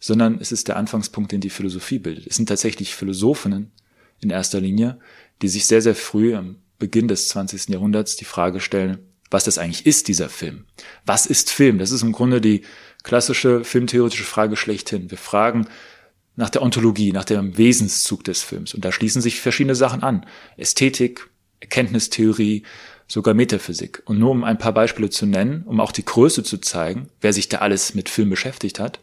[0.00, 2.26] sondern es ist der Anfangspunkt, den die Philosophie bildet.
[2.26, 3.72] Es sind tatsächlich Philosophinnen
[4.20, 4.98] in erster Linie,
[5.42, 7.68] die sich sehr, sehr früh am Beginn des 20.
[7.68, 8.98] Jahrhunderts die Frage stellen,
[9.30, 10.66] was das eigentlich ist, dieser Film.
[11.06, 11.78] Was ist Film?
[11.78, 12.62] Das ist im Grunde die
[13.02, 15.10] klassische filmtheoretische Frage schlechthin.
[15.10, 15.66] Wir fragen
[16.36, 18.74] nach der Ontologie, nach dem Wesenszug des Films.
[18.74, 20.26] Und da schließen sich verschiedene Sachen an.
[20.56, 21.28] Ästhetik,
[21.60, 22.64] Erkenntnistheorie,
[23.06, 24.02] sogar Metaphysik.
[24.06, 27.32] Und nur um ein paar Beispiele zu nennen, um auch die Größe zu zeigen, wer
[27.32, 29.00] sich da alles mit Film beschäftigt hat.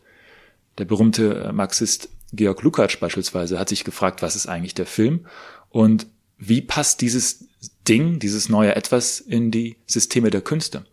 [0.77, 5.25] Der berühmte äh, Marxist Georg Lukács beispielsweise hat sich gefragt, was ist eigentlich der Film
[5.69, 7.45] und wie passt dieses
[7.87, 10.85] Ding, dieses neue Etwas in die Systeme der Künste?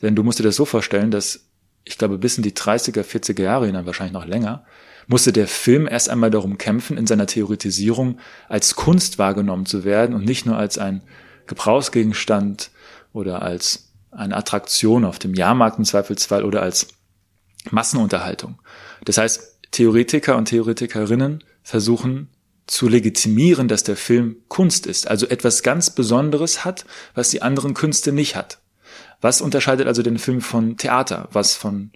[0.00, 1.40] Denn du musst dir das so vorstellen, dass
[1.84, 4.64] ich glaube bis in die 30er, 40er Jahre hinein, wahrscheinlich noch länger,
[5.08, 10.14] musste der Film erst einmal darum kämpfen, in seiner Theoretisierung als Kunst wahrgenommen zu werden
[10.14, 11.02] und nicht nur als ein
[11.48, 12.70] Gebrauchsgegenstand
[13.12, 16.88] oder als eine Attraktion auf dem Jahrmarkt im Zweifelsfall oder als
[17.70, 18.58] Massenunterhaltung.
[19.04, 22.28] Das heißt, Theoretiker und Theoretikerinnen versuchen
[22.66, 26.84] zu legitimieren, dass der Film Kunst ist, also etwas ganz Besonderes hat,
[27.14, 28.58] was die anderen Künste nicht hat.
[29.20, 31.90] Was unterscheidet also den Film von Theater, was von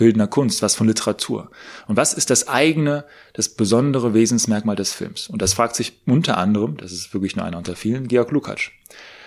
[0.00, 1.50] bildender Kunst, was von Literatur?
[1.86, 5.28] Und was ist das eigene, das besondere Wesensmerkmal des Films?
[5.28, 8.70] Und das fragt sich unter anderem, das ist wirklich nur einer unter vielen, Georg Lukács.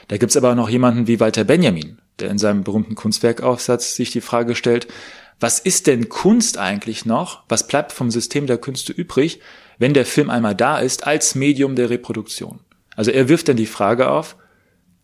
[0.08, 4.20] Da gibt's aber noch jemanden wie Walter Benjamin, der in seinem berühmten Kunstwerkaufsatz sich die
[4.20, 4.88] Frage stellt,
[5.40, 7.44] was ist denn Kunst eigentlich noch?
[7.50, 9.42] Was bleibt vom System der Künste übrig,
[9.78, 12.62] wenn der Film einmal da ist, als Medium der Reproduktion?
[12.96, 14.38] Also er wirft dann die Frage auf,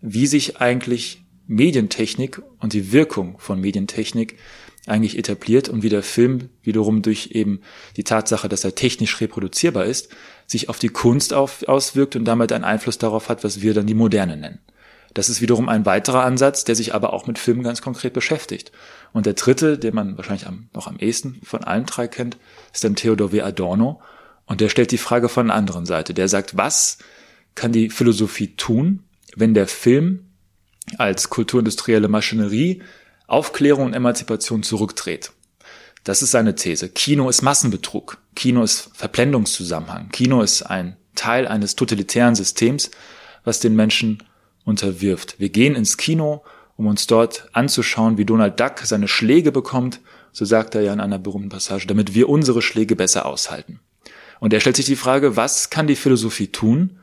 [0.01, 4.37] wie sich eigentlich Medientechnik und die Wirkung von Medientechnik
[4.89, 7.61] eigentlich etabliert und wie der Film wiederum durch eben
[7.97, 10.09] die Tatsache, dass er technisch reproduzierbar ist,
[10.47, 13.87] sich auf die Kunst auf, auswirkt und damit einen Einfluss darauf hat, was wir dann
[13.87, 14.59] die Moderne nennen.
[15.13, 18.71] Das ist wiederum ein weiterer Ansatz, der sich aber auch mit Filmen ganz konkret beschäftigt.
[19.11, 22.37] Und der dritte, den man wahrscheinlich am, noch am ehesten von allen drei kennt,
[22.73, 23.41] ist dann Theodor W.
[23.41, 24.01] Adorno.
[24.45, 26.13] Und der stellt die Frage von der anderen Seite.
[26.13, 26.99] Der sagt, was
[27.55, 29.03] kann die Philosophie tun,
[29.35, 30.25] wenn der Film
[30.97, 32.81] als kulturindustrielle Maschinerie
[33.31, 35.31] Aufklärung und Emanzipation zurückdreht?
[36.03, 36.89] Das ist seine These.
[36.89, 38.17] Kino ist Massenbetrug.
[38.35, 40.09] Kino ist Verblendungszusammenhang.
[40.09, 42.91] Kino ist ein Teil eines totalitären Systems,
[43.43, 44.23] was den Menschen
[44.63, 45.39] unterwirft.
[45.39, 46.43] Wir gehen ins Kino,
[46.77, 49.99] um uns dort anzuschauen, wie Donald Duck seine Schläge bekommt,
[50.31, 53.79] so sagt er ja in einer berühmten Passage, damit wir unsere Schläge besser aushalten.
[54.39, 56.99] Und er stellt sich die Frage, was kann die Philosophie tun,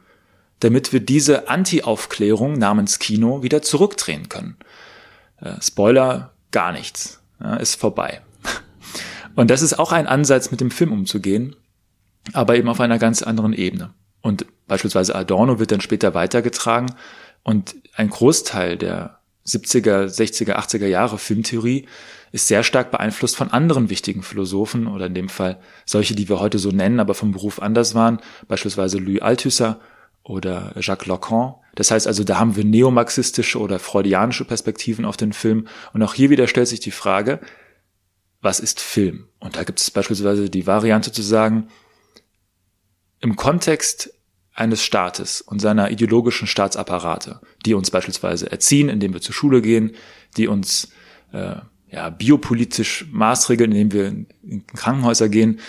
[0.60, 4.56] damit wir diese Anti-Aufklärung namens Kino wieder zurückdrehen können?
[5.40, 7.22] Äh, Spoiler, gar nichts.
[7.40, 8.22] Ja, ist vorbei.
[9.34, 11.56] Und das ist auch ein Ansatz, mit dem Film umzugehen,
[12.32, 13.92] aber eben auf einer ganz anderen Ebene.
[14.22, 16.94] Und beispielsweise Adorno wird dann später weitergetragen
[17.42, 21.86] und ein Großteil der 70er, 60er, 80er Jahre Filmtheorie
[22.32, 26.40] ist sehr stark beeinflusst von anderen wichtigen Philosophen oder in dem Fall solche, die wir
[26.40, 28.18] heute so nennen, aber vom Beruf anders waren,
[28.48, 29.80] beispielsweise Louis Althusser
[30.24, 31.54] oder Jacques Lacan.
[31.76, 35.68] Das heißt also, da haben wir neomarxistische oder freudianische Perspektiven auf den Film.
[35.92, 37.40] Und auch hier wieder stellt sich die Frage,
[38.40, 39.28] was ist Film?
[39.38, 41.68] Und da gibt es beispielsweise die Variante zu sagen,
[43.20, 44.12] im Kontext
[44.54, 49.92] eines Staates und seiner ideologischen Staatsapparate, die uns beispielsweise erziehen, indem wir zur Schule gehen,
[50.36, 50.88] die uns
[51.32, 51.56] äh,
[51.90, 55.60] ja, biopolitisch maßregeln, indem wir in, in Krankenhäuser gehen.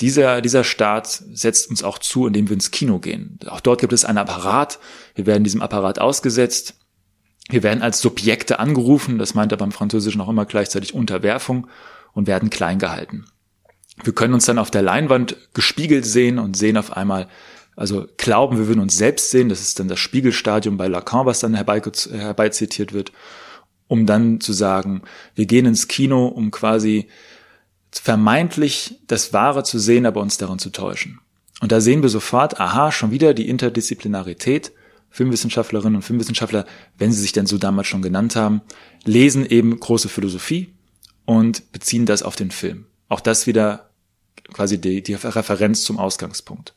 [0.00, 3.38] Dieser, dieser Staat setzt uns auch zu, indem wir ins Kino gehen.
[3.46, 4.80] Auch dort gibt es einen Apparat.
[5.14, 6.74] Wir werden diesem Apparat ausgesetzt.
[7.48, 9.18] Wir werden als Subjekte angerufen.
[9.18, 11.68] Das meint er beim Französischen auch immer gleichzeitig Unterwerfung
[12.12, 13.26] und werden klein gehalten.
[14.02, 17.28] Wir können uns dann auf der Leinwand gespiegelt sehen und sehen auf einmal
[17.76, 21.40] also glauben, wir würden uns selbst sehen, das ist dann das Spiegelstadium bei Lacan, was
[21.40, 23.12] dann herbeizitiert wird,
[23.88, 25.02] um dann zu sagen,
[25.34, 27.08] wir gehen ins Kino, um quasi
[27.98, 31.20] vermeintlich das Wahre zu sehen, aber uns darin zu täuschen.
[31.60, 34.72] Und da sehen wir sofort, aha, schon wieder die Interdisziplinarität.
[35.10, 36.66] Filmwissenschaftlerinnen und Filmwissenschaftler,
[36.98, 38.62] wenn sie sich denn so damals schon genannt haben,
[39.04, 40.74] lesen eben große Philosophie
[41.24, 42.86] und beziehen das auf den Film.
[43.08, 43.90] Auch das wieder
[44.52, 46.74] quasi die, die Referenz zum Ausgangspunkt.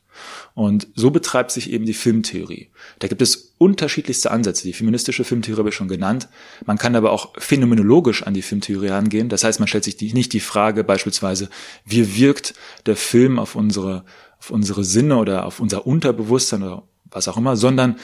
[0.54, 2.70] Und so betreibt sich eben die Filmtheorie.
[2.98, 4.64] Da gibt es unterschiedlichste Ansätze.
[4.64, 6.28] Die feministische Filmtheorie habe ich schon genannt.
[6.66, 9.28] Man kann aber auch phänomenologisch an die Filmtheorie angehen.
[9.28, 11.48] Das heißt, man stellt sich nicht die Frage beispielsweise,
[11.84, 12.54] wie wirkt
[12.86, 14.04] der Film auf unsere,
[14.38, 17.96] auf unsere Sinne oder auf unser Unterbewusstsein oder was auch immer, sondern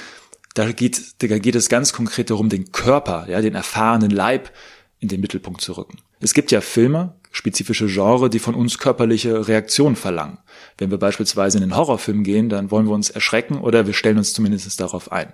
[0.54, 4.52] da geht, da geht es ganz konkret darum, den Körper, ja, den erfahrenen Leib
[5.00, 5.98] in den Mittelpunkt zu rücken.
[6.20, 10.38] Es gibt ja Filme, spezifische Genre, die von uns körperliche Reaktionen verlangen.
[10.78, 14.18] Wenn wir beispielsweise in den Horrorfilm gehen, dann wollen wir uns erschrecken oder wir stellen
[14.18, 15.32] uns zumindest darauf ein.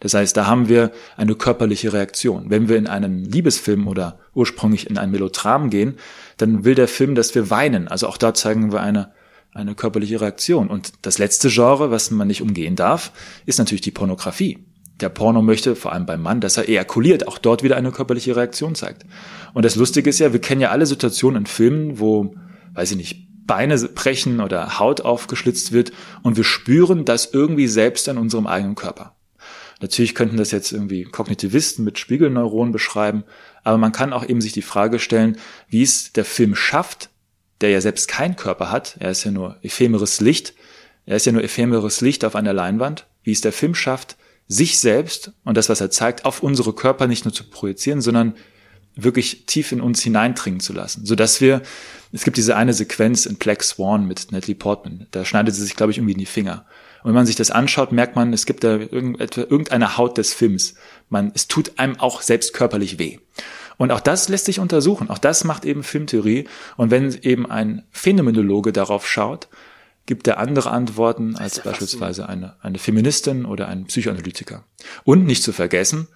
[0.00, 2.48] Das heißt, da haben wir eine körperliche Reaktion.
[2.48, 5.98] Wenn wir in einen Liebesfilm oder ursprünglich in ein Melodram gehen,
[6.38, 7.86] dann will der Film, dass wir weinen.
[7.86, 9.12] Also auch da zeigen wir eine,
[9.52, 10.68] eine körperliche Reaktion.
[10.68, 13.12] Und das letzte Genre, was man nicht umgehen darf,
[13.44, 14.64] ist natürlich die Pornografie
[15.02, 18.36] der Porno möchte, vor allem beim Mann, dass er ejakuliert, auch dort wieder eine körperliche
[18.36, 19.04] Reaktion zeigt.
[19.52, 22.34] Und das Lustige ist ja, wir kennen ja alle Situationen in Filmen, wo,
[22.74, 28.08] weiß ich nicht, Beine brechen oder Haut aufgeschlitzt wird und wir spüren das irgendwie selbst
[28.08, 29.16] an unserem eigenen Körper.
[29.80, 33.24] Natürlich könnten das jetzt irgendwie Kognitivisten mit Spiegelneuronen beschreiben,
[33.64, 35.36] aber man kann auch eben sich die Frage stellen,
[35.68, 37.10] wie es der Film schafft,
[37.60, 40.54] der ja selbst keinen Körper hat, er ist ja nur ephemeres Licht,
[41.04, 44.16] er ist ja nur ephemeres Licht auf einer Leinwand, wie es der Film schafft,
[44.48, 48.34] sich selbst und das, was er zeigt, auf unsere Körper nicht nur zu projizieren, sondern
[48.94, 51.62] wirklich tief in uns hineindringen zu lassen, so dass wir,
[52.12, 55.76] es gibt diese eine Sequenz in Black Swan mit Natalie Portman, da schneidet sie sich,
[55.76, 56.66] glaube ich, irgendwie in die Finger.
[57.02, 60.74] Und wenn man sich das anschaut, merkt man, es gibt da irgendeine Haut des Films.
[61.08, 63.18] Man, es tut einem auch selbst körperlich weh.
[63.76, 65.10] Und auch das lässt sich untersuchen.
[65.10, 66.46] Auch das macht eben Filmtheorie.
[66.76, 69.48] Und wenn eben ein Phänomenologe darauf schaut,
[70.06, 74.64] gibt er andere Antworten als ja beispielsweise eine, eine Feministin oder ein Psychoanalytiker.
[75.04, 76.08] Und nicht zu vergessen,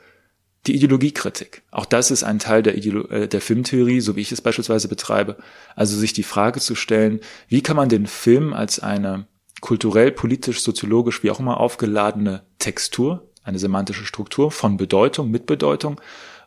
[0.66, 1.62] die Ideologiekritik.
[1.70, 4.88] Auch das ist ein Teil der, Ideolo äh, der Filmtheorie, so wie ich es beispielsweise
[4.88, 5.36] betreibe.
[5.76, 9.26] Also sich die Frage zu stellen, wie kann man den Film als eine
[9.60, 16.00] kulturell, politisch, soziologisch, wie auch immer aufgeladene Textur, eine semantische Struktur von Bedeutung, mit Bedeutung,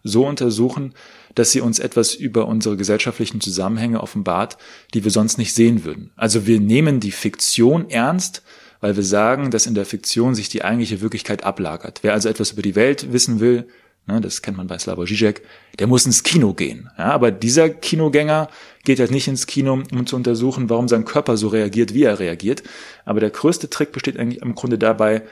[0.03, 0.93] so untersuchen,
[1.35, 4.57] dass sie uns etwas über unsere gesellschaftlichen Zusammenhänge offenbart,
[4.93, 6.11] die wir sonst nicht sehen würden.
[6.15, 8.43] Also wir nehmen die Fiktion ernst,
[8.81, 11.99] weil wir sagen, dass in der Fiktion sich die eigentliche Wirklichkeit ablagert.
[12.01, 13.67] Wer also etwas über die Welt wissen will,
[14.07, 15.41] ne, das kennt man bei Slavoj Žižek,
[15.77, 16.89] der muss ins Kino gehen.
[16.97, 18.49] Ja, aber dieser Kinogänger
[18.83, 22.19] geht halt nicht ins Kino, um zu untersuchen, warum sein Körper so reagiert, wie er
[22.19, 22.63] reagiert.
[23.05, 25.23] Aber der größte Trick besteht eigentlich im Grunde dabei,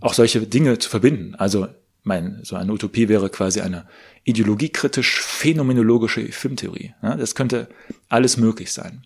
[0.00, 1.34] auch solche Dinge zu verbinden.
[1.34, 1.68] Also
[2.02, 3.86] mein, so eine Utopie wäre quasi eine
[4.24, 6.94] ideologiekritisch phänomenologische Filmtheorie.
[7.02, 7.68] Ja, das könnte
[8.08, 9.02] alles möglich sein.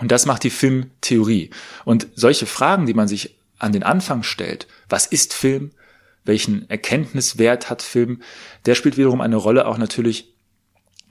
[0.00, 1.50] Und das macht die Filmtheorie.
[1.84, 5.72] Und solche Fragen, die man sich an den Anfang stellt, was ist Film?
[6.24, 8.22] Welchen Erkenntniswert hat Film?
[8.66, 10.34] Der spielt wiederum eine Rolle auch natürlich,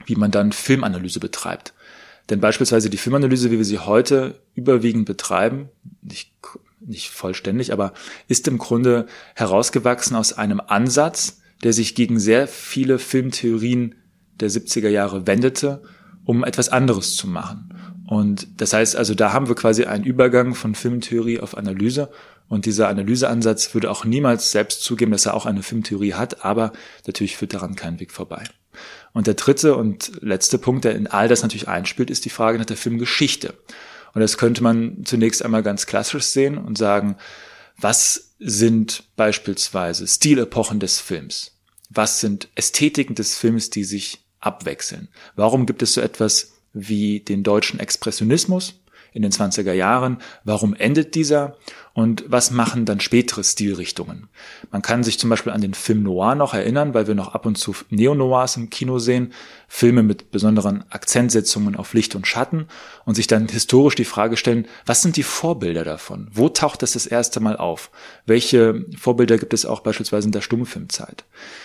[0.06, 1.74] wie man dann Filmanalyse betreibt.
[2.30, 5.68] Denn beispielsweise die Filmanalyse, wie wir sie heute überwiegend betreiben,
[6.10, 6.32] ich
[6.88, 7.92] nicht vollständig, aber
[8.26, 13.94] ist im Grunde herausgewachsen aus einem Ansatz, der sich gegen sehr viele Filmtheorien
[14.40, 15.82] der 70er Jahre wendete,
[16.24, 17.74] um etwas anderes zu machen.
[18.06, 22.10] Und das heißt also, da haben wir quasi einen Übergang von Filmtheorie auf Analyse.
[22.48, 26.72] Und dieser Analyseansatz würde auch niemals selbst zugeben, dass er auch eine Filmtheorie hat, aber
[27.06, 28.44] natürlich führt daran kein Weg vorbei.
[29.12, 32.58] Und der dritte und letzte Punkt, der in all das natürlich einspielt, ist die Frage
[32.58, 33.54] nach der Filmgeschichte.
[34.18, 37.14] Und das könnte man zunächst einmal ganz klassisch sehen und sagen,
[37.76, 41.52] was sind beispielsweise Stilepochen des Films?
[41.88, 45.06] Was sind Ästhetiken des Films, die sich abwechseln?
[45.36, 48.80] Warum gibt es so etwas wie den deutschen Expressionismus?
[49.12, 50.18] In den 20er Jahren.
[50.44, 51.56] Warum endet dieser?
[51.98, 54.28] Und was machen dann spätere Stilrichtungen?
[54.70, 57.44] Man kann sich zum Beispiel an den Film Noir noch erinnern, weil wir noch ab
[57.44, 59.32] und zu Neo-Noirs im Kino sehen,
[59.66, 62.68] Filme mit besonderen Akzentsetzungen auf Licht und Schatten
[63.04, 66.28] und sich dann historisch die Frage stellen, was sind die Vorbilder davon?
[66.32, 67.90] Wo taucht das das erste Mal auf?
[68.26, 71.24] Welche Vorbilder gibt es auch beispielsweise in der Stummfilmzeit?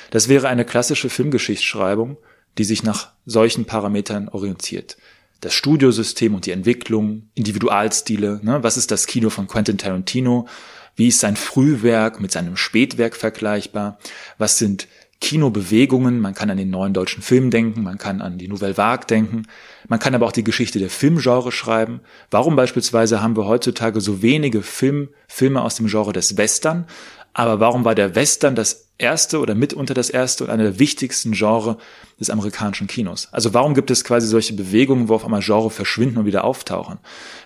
[0.10, 2.18] Das wäre eine klassische Filmgeschichtsschreibung,
[2.58, 4.98] die sich nach solchen Parametern orientiert
[5.44, 8.64] das Studiosystem und die Entwicklung, Individualstile, ne?
[8.64, 10.48] was ist das Kino von Quentin Tarantino,
[10.96, 13.98] wie ist sein Frühwerk mit seinem Spätwerk vergleichbar,
[14.38, 14.88] was sind
[15.24, 19.06] Kinobewegungen, man kann an den neuen deutschen Film denken, man kann an die Nouvelle Vague
[19.06, 19.44] denken,
[19.88, 22.02] man kann aber auch die Geschichte der Filmgenre schreiben.
[22.30, 26.88] Warum beispielsweise haben wir heutzutage so wenige Film, Filme aus dem Genre des Western,
[27.34, 31.32] aber warum war der Western das erste oder mitunter das erste und einer der wichtigsten
[31.32, 31.78] Genre
[32.20, 33.30] des amerikanischen Kinos?
[33.32, 37.00] Also warum gibt es quasi solche Bewegungen, wo auf einmal Genre verschwinden und wieder auftauchen?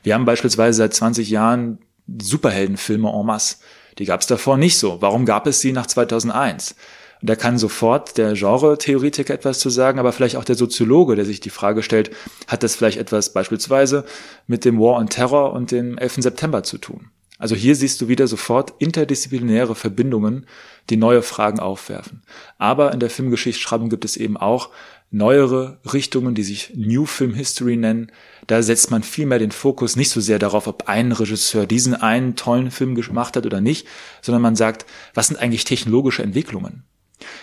[0.03, 1.79] Wir haben beispielsweise seit 20 Jahren
[2.21, 3.57] Superheldenfilme en masse.
[3.97, 5.01] Die gab es davor nicht so.
[5.01, 6.75] Warum gab es sie nach 2001?
[7.21, 11.39] da kann sofort der Genre-Theoretiker etwas zu sagen, aber vielleicht auch der Soziologe, der sich
[11.39, 12.11] die Frage stellt,
[12.47, 14.05] hat das vielleicht etwas beispielsweise
[14.45, 16.17] mit dem War on Terror und dem 11.
[16.17, 17.09] September zu tun?
[17.37, 20.47] Also hier siehst du wieder sofort interdisziplinäre Verbindungen,
[20.89, 22.23] die neue Fragen aufwerfen.
[22.57, 24.69] Aber in der Filmgeschichtsschreibung gibt es eben auch
[25.11, 28.11] neuere Richtungen, die sich New Film History nennen.
[28.47, 31.95] Da setzt man viel mehr den Fokus nicht so sehr darauf, ob ein Regisseur diesen
[31.95, 33.87] einen tollen Film gemacht hat oder nicht,
[34.21, 36.83] sondern man sagt, was sind eigentlich technologische Entwicklungen?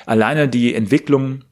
[0.06, 1.44] Alleine die Entwicklung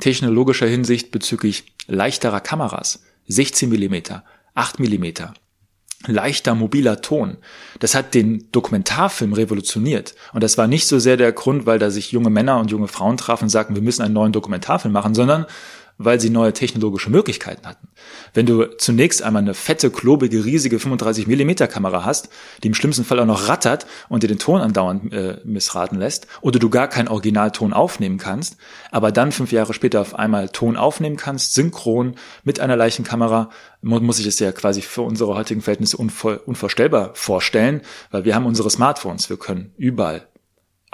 [0.00, 5.34] technologischer Hinsicht bezüglich leichterer Kameras 16 Millimeter, 8 Millimeter,
[6.06, 7.36] leichter mobiler Ton.
[7.80, 10.14] Das hat den Dokumentarfilm revolutioniert.
[10.32, 12.88] Und das war nicht so sehr der Grund, weil da sich junge Männer und junge
[12.88, 15.46] Frauen trafen und sagten, wir müssen einen neuen Dokumentarfilm machen, sondern
[15.98, 17.88] weil sie neue technologische Möglichkeiten hatten.
[18.32, 22.28] Wenn du zunächst einmal eine fette, klobige, riesige 35 Millimeter Kamera hast,
[22.62, 26.26] die im schlimmsten Fall auch noch rattert und dir den Ton andauernd äh, missraten lässt,
[26.40, 28.56] oder du gar keinen Originalton aufnehmen kannst,
[28.90, 33.50] aber dann fünf Jahre später auf einmal Ton aufnehmen kannst, synchron mit einer leichten Kamera,
[33.80, 38.70] muss ich es ja quasi für unsere heutigen Verhältnisse unvorstellbar vorstellen, weil wir haben unsere
[38.70, 40.26] Smartphones, wir können überall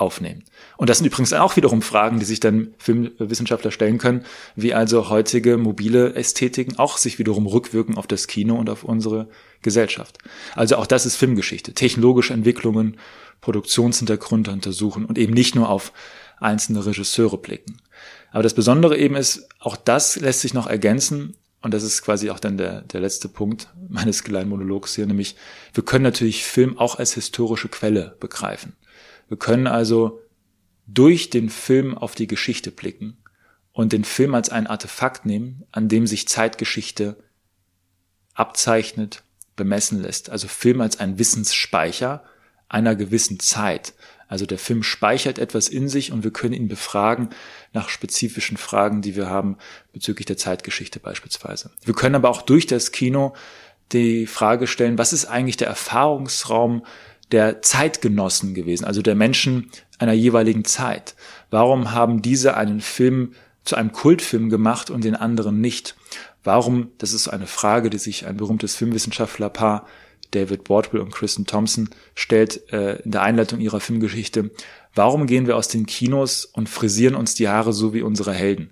[0.01, 0.45] aufnehmen.
[0.77, 4.25] Und das sind übrigens auch wiederum Fragen, die sich dann Filmwissenschaftler stellen können,
[4.57, 9.29] wie also heutige mobile Ästhetiken auch sich wiederum rückwirken auf das Kino und auf unsere
[9.63, 10.19] Gesellschaft.
[10.55, 11.75] Also auch das ist Filmgeschichte.
[11.75, 12.97] Technologische Entwicklungen,
[13.41, 15.93] Produktionshintergründe untersuchen und eben nicht nur auf
[16.39, 17.77] einzelne Regisseure blicken.
[18.33, 22.31] Aber das Besondere eben ist, auch das lässt sich noch ergänzen und das ist quasi
[22.31, 25.37] auch dann der, der letzte Punkt meines kleinen Monologs hier, nämlich
[25.75, 28.75] wir können natürlich Film auch als historische Quelle begreifen.
[29.31, 30.21] Wir können also
[30.88, 33.16] durch den Film auf die Geschichte blicken
[33.73, 37.16] und den Film als ein Artefakt nehmen, an dem sich Zeitgeschichte
[38.35, 39.23] abzeichnet,
[39.55, 40.31] bemessen lässt.
[40.31, 42.25] Also Film als ein Wissensspeicher
[42.69, 43.95] einer gewissen Zeit.
[44.27, 47.31] Also der Film speichert etwas in sich und wir können ihn befragen
[47.73, 49.59] nach spezifischen Fragen, die wir haben
[49.93, 51.71] bezüglich der Zeitgeschichte beispielsweise.
[51.85, 53.35] Wir können aber auch durch das Kino
[53.93, 56.85] die Frage stellen, was ist eigentlich der Erfahrungsraum
[57.33, 61.14] der Zeitgenossen gewesen, also der Menschen einer jeweiligen Zeit.
[61.51, 63.33] Warum haben diese einen Film
[63.64, 65.97] zu einem Kultfilm gemacht und den anderen nicht?
[66.43, 69.87] Warum, das ist eine Frage, die sich ein berühmtes Filmwissenschaftlerpaar,
[70.31, 74.51] David Wardwell und Kristen Thompson, stellt äh, in der Einleitung ihrer Filmgeschichte.
[74.95, 78.71] Warum gehen wir aus den Kinos und frisieren uns die Haare so wie unsere Helden?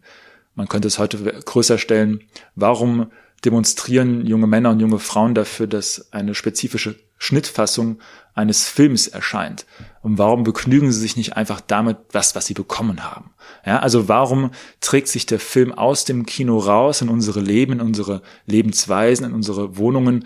[0.54, 2.24] Man könnte es heute größer stellen.
[2.54, 3.10] Warum
[3.44, 8.00] demonstrieren junge Männer und junge Frauen dafür, dass eine spezifische Schnittfassung
[8.38, 9.66] eines Films erscheint.
[10.00, 13.30] Und warum begnügen sie sich nicht einfach damit, was, was sie bekommen haben?
[13.66, 17.80] Ja, also warum trägt sich der Film aus dem Kino raus in unsere Leben, in
[17.80, 20.24] unsere Lebensweisen, in unsere Wohnungen?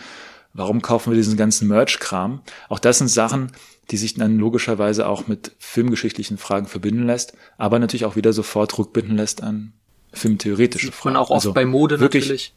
[0.53, 2.43] Warum kaufen wir diesen ganzen Merch-Kram?
[2.69, 3.53] Auch das sind Sachen,
[3.91, 8.79] die sich dann logischerweise auch mit filmgeschichtlichen Fragen verbinden lässt, aber natürlich auch wieder sofort
[8.79, 9.73] rückbinden lässt an
[10.13, 11.17] filmtheoretische Fragen.
[11.17, 12.55] Und auch oft also bei Mode wirklich, natürlich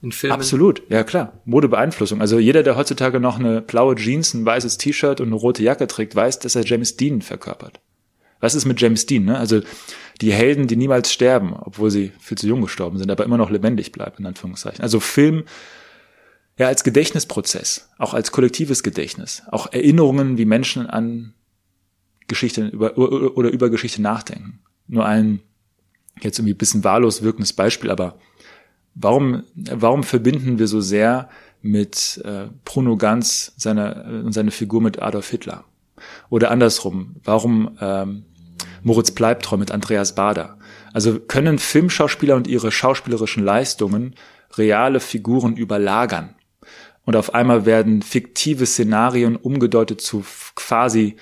[0.00, 0.34] in Filmen.
[0.34, 1.40] Absolut, ja klar.
[1.44, 2.20] Modebeeinflussung.
[2.20, 5.86] Also jeder, der heutzutage noch eine blaue Jeans, ein weißes T-Shirt und eine rote Jacke
[5.86, 7.80] trägt, weiß, dass er James Dean verkörpert.
[8.40, 9.24] Was ist mit James Dean?
[9.24, 9.36] Ne?
[9.36, 9.60] Also
[10.20, 13.50] die Helden, die niemals sterben, obwohl sie viel zu jung gestorben sind, aber immer noch
[13.50, 14.82] lebendig bleiben, in Anführungszeichen.
[14.82, 15.44] Also Film
[16.56, 21.34] ja als Gedächtnisprozess, auch als kollektives Gedächtnis, auch Erinnerungen, wie Menschen an
[22.28, 24.60] Geschichte über, oder über Geschichte nachdenken.
[24.86, 25.40] Nur ein
[26.20, 28.18] jetzt irgendwie ein bisschen wahllos wirkendes Beispiel, aber
[29.00, 31.28] Warum, warum verbinden wir so sehr
[31.62, 35.64] mit äh, Bruno Ganz seine, äh, seine Figur mit Adolf Hitler?
[36.30, 38.24] Oder andersrum, warum ähm,
[38.82, 40.58] Moritz Bleibtreu mit Andreas Bader?
[40.92, 44.14] Also können Filmschauspieler und ihre schauspielerischen Leistungen
[44.56, 46.34] reale Figuren überlagern?
[47.04, 50.24] Und auf einmal werden fiktive Szenarien umgedeutet zu
[50.56, 51.16] quasi,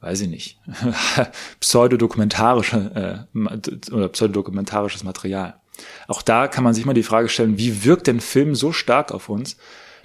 [0.00, 0.60] weiß ich nicht,
[1.60, 5.59] pseudodokumentarische äh, oder pseudodokumentarisches Material.
[6.08, 9.12] Auch da kann man sich mal die Frage stellen, wie wirkt denn Film so stark
[9.12, 9.56] auf uns,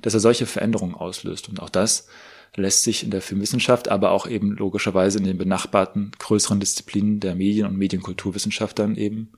[0.02, 1.50] dass er solche Veränderungen auslöst?
[1.50, 2.08] Und auch das
[2.56, 7.36] lässt sich in der Filmwissenschaft, aber auch eben logischerweise in den benachbarten größeren Disziplinen der
[7.36, 9.32] Medien- und Medienkulturwissenschaft dann eben,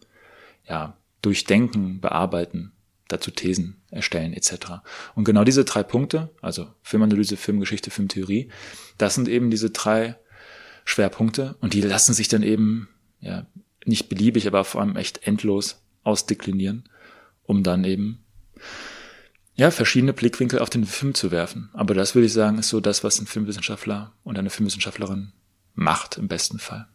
[0.67, 2.73] ja, durchdenken, bearbeiten,
[3.07, 4.83] dazu Thesen erstellen etc.
[5.15, 8.49] Und genau diese drei Punkte, also Filmanalyse, Filmgeschichte, Filmtheorie,
[8.97, 10.17] das sind eben diese drei
[10.85, 13.47] Schwerpunkte und die lassen sich dann eben ja
[13.85, 16.89] nicht beliebig, aber vor allem echt endlos ausdeklinieren,
[17.43, 18.23] um dann eben
[19.55, 21.69] ja, verschiedene Blickwinkel auf den Film zu werfen.
[21.73, 25.33] Aber das würde ich sagen, ist so das, was ein Filmwissenschaftler und eine Filmwissenschaftlerin
[25.73, 26.87] macht im besten Fall.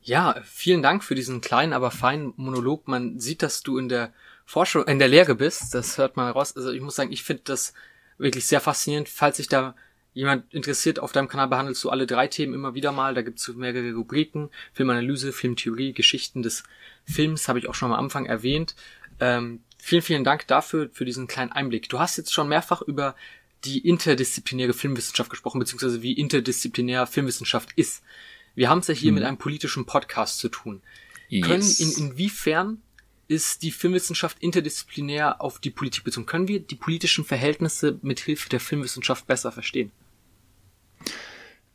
[0.00, 2.86] Ja, vielen Dank für diesen kleinen, aber feinen Monolog.
[2.88, 4.12] Man sieht, dass du in der
[4.46, 5.74] Forschung, in der Lehre bist.
[5.74, 6.56] Das hört man raus.
[6.56, 7.74] Also ich muss sagen, ich finde das
[8.16, 9.08] wirklich sehr faszinierend.
[9.08, 9.74] Falls sich da
[10.18, 13.14] jemand interessiert, auf deinem Kanal behandelst du alle drei Themen immer wieder mal.
[13.14, 14.50] Da gibt es mehrere Rubriken.
[14.72, 16.64] Filmanalyse, Filmtheorie, Geschichten des
[17.04, 18.74] Films, habe ich auch schon am Anfang erwähnt.
[19.20, 21.88] Ähm, vielen, vielen Dank dafür, für diesen kleinen Einblick.
[21.88, 23.14] Du hast jetzt schon mehrfach über
[23.62, 28.02] die interdisziplinäre Filmwissenschaft gesprochen, beziehungsweise wie interdisziplinär Filmwissenschaft ist.
[28.56, 29.14] Wir haben es ja hier hm.
[29.14, 30.82] mit einem politischen Podcast zu tun.
[31.28, 31.46] Yes.
[31.46, 32.82] Können in, inwiefern
[33.28, 36.26] ist die Filmwissenschaft interdisziplinär auf die Politik bezogen?
[36.26, 39.92] Können wir die politischen Verhältnisse mit Hilfe der Filmwissenschaft besser verstehen?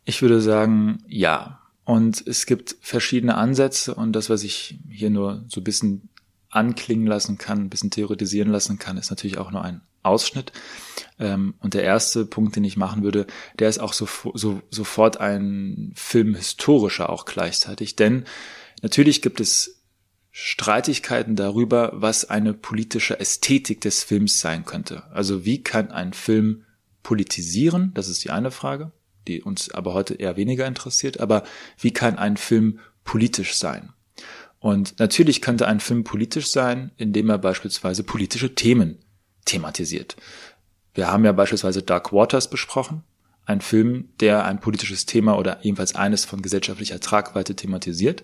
[0.06, 1.60] Ich würde sagen, ja.
[1.86, 6.10] Und es gibt verschiedene Ansätze und das, was ich hier nur so ein bisschen
[6.50, 10.52] anklingen lassen kann, ein bisschen theoretisieren lassen kann, ist natürlich auch nur ein Ausschnitt.
[11.20, 13.26] Ähm, und der erste Punkt, den ich machen würde,
[13.60, 17.96] der ist auch so, so, sofort ein filmhistorischer auch gleichzeitig.
[17.96, 18.26] Denn
[18.82, 19.82] natürlich gibt es
[20.32, 25.04] Streitigkeiten darüber, was eine politische Ästhetik des Films sein könnte.
[25.12, 26.66] Also wie kann ein Film
[27.04, 27.92] politisieren?
[27.94, 28.92] Das ist die eine Frage,
[29.28, 31.20] die uns aber heute eher weniger interessiert.
[31.20, 31.44] Aber
[31.80, 33.94] wie kann ein Film politisch sein?
[34.60, 39.00] Und natürlich könnte ein Film politisch sein, indem er beispielsweise politische Themen
[39.46, 40.16] thematisiert.
[40.94, 43.04] Wir haben ja beispielsweise Dark Waters besprochen,
[43.46, 48.24] ein Film, der ein politisches Thema oder jedenfalls eines von gesellschaftlicher Tragweite thematisiert.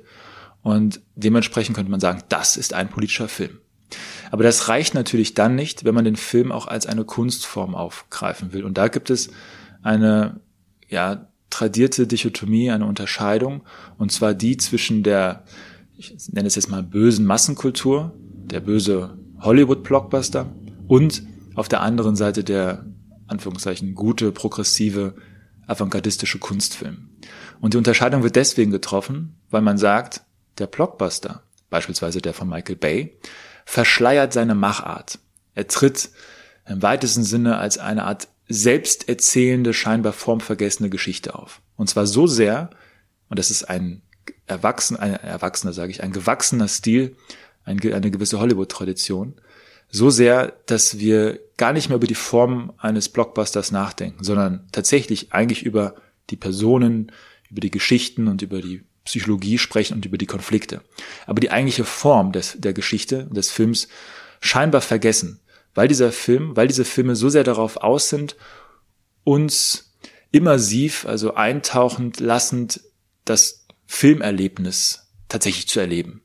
[0.62, 3.60] Und dementsprechend könnte man sagen, das ist ein politischer Film.
[4.32, 8.54] Aber das reicht natürlich dann nicht, wenn man den Film auch als eine Kunstform aufgreifen
[8.54, 8.64] will.
[8.64, 9.32] Und da gibt es
[9.82, 10.40] eine,
[10.90, 13.62] ja, tradierte Dichotomie, eine Unterscheidung,
[13.98, 15.44] und zwar die zwischen der,
[15.98, 20.52] ich nenne es jetzt mal bösen Massenkultur, der böse Hollywood-Blockbuster
[20.88, 21.24] und
[21.56, 22.86] auf der anderen Seite der,
[23.28, 25.16] Anführungszeichen, gute, progressive,
[25.68, 27.10] avantgardistische Kunstfilm.
[27.62, 30.22] Und die Unterscheidung wird deswegen getroffen, weil man sagt,
[30.58, 33.18] der Blockbuster, beispielsweise der von Michael Bay,
[33.66, 35.20] verschleiert seine Machart.
[35.54, 36.10] Er tritt
[36.66, 41.62] im weitesten Sinne als eine Art selbsterzählende, scheinbar formvergessene Geschichte auf.
[41.78, 42.72] Und zwar so sehr,
[43.30, 44.02] und das ist ein
[44.48, 47.16] erwachsener, ein erwachsener, sage ich, ein gewachsener Stil,
[47.64, 49.36] eine gewisse Hollywood-Tradition,
[49.92, 55.34] so sehr, dass wir gar nicht mehr über die Form eines Blockbusters nachdenken, sondern tatsächlich
[55.34, 55.96] eigentlich über
[56.30, 57.12] die Personen,
[57.50, 60.82] über die Geschichten und über die Psychologie sprechen und über die Konflikte.
[61.26, 63.88] Aber die eigentliche Form des, der Geschichte, des Films,
[64.40, 65.40] scheinbar vergessen,
[65.80, 68.36] weil dieser Film, weil diese Filme so sehr darauf aus sind,
[69.24, 69.96] uns
[70.30, 72.82] immersiv, also eintauchend lassend,
[73.24, 76.22] das Filmerlebnis tatsächlich zu erleben.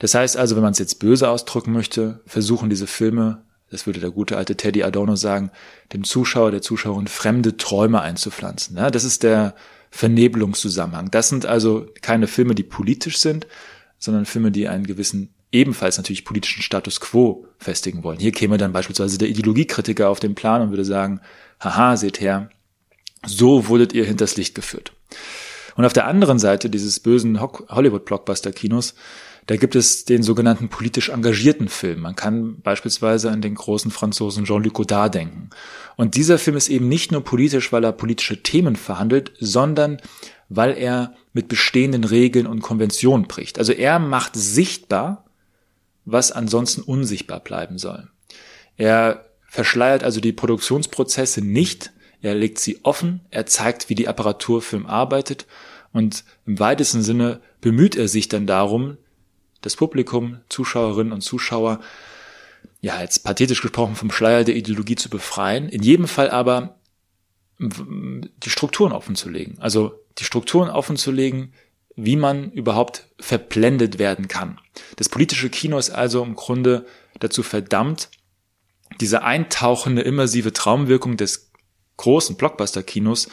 [0.00, 4.00] Das heißt also, wenn man es jetzt böse ausdrücken möchte, versuchen diese Filme, das würde
[4.00, 5.50] der gute alte Teddy Adorno sagen,
[5.94, 8.76] dem Zuschauer, der Zuschauerin fremde Träume einzupflanzen.
[8.76, 9.54] Ja, das ist der
[9.92, 11.10] Vernebelungszusammenhang.
[11.10, 13.46] Das sind also keine Filme, die politisch sind,
[13.98, 18.18] sondern Filme, die einen gewissen ebenfalls natürlich politischen Status quo festigen wollen.
[18.18, 21.20] Hier käme dann beispielsweise der Ideologiekritiker auf den Plan und würde sagen,
[21.60, 22.50] haha, seht her,
[23.24, 24.92] so wurdet ihr hinters Licht geführt.
[25.76, 28.94] Und auf der anderen Seite dieses bösen Hollywood-Blockbuster-Kinos
[29.46, 32.00] da gibt es den sogenannten politisch engagierten Film.
[32.00, 35.50] Man kann beispielsweise an den großen Franzosen Jean-Luc Godard denken.
[35.96, 39.98] Und dieser Film ist eben nicht nur politisch, weil er politische Themen verhandelt, sondern
[40.48, 43.58] weil er mit bestehenden Regeln und Konventionen bricht.
[43.58, 45.23] Also er macht sichtbar,
[46.04, 48.08] was ansonsten unsichtbar bleiben soll.
[48.76, 54.86] Er verschleiert also die Produktionsprozesse nicht, er legt sie offen, er zeigt, wie die Apparaturfilm
[54.86, 55.46] arbeitet
[55.92, 58.96] und im weitesten Sinne bemüht er sich dann darum,
[59.60, 61.80] das Publikum, Zuschauerinnen und Zuschauer,
[62.80, 66.76] ja, jetzt pathetisch gesprochen, vom Schleier der Ideologie zu befreien, in jedem Fall aber
[67.58, 69.58] die Strukturen offenzulegen.
[69.60, 71.54] Also die Strukturen offenzulegen,
[71.96, 74.60] wie man überhaupt verblendet werden kann.
[74.96, 76.86] Das politische Kino ist also im Grunde
[77.20, 78.10] dazu verdammt,
[79.00, 81.50] diese eintauchende, immersive Traumwirkung des
[81.96, 83.28] großen Blockbuster-Kinos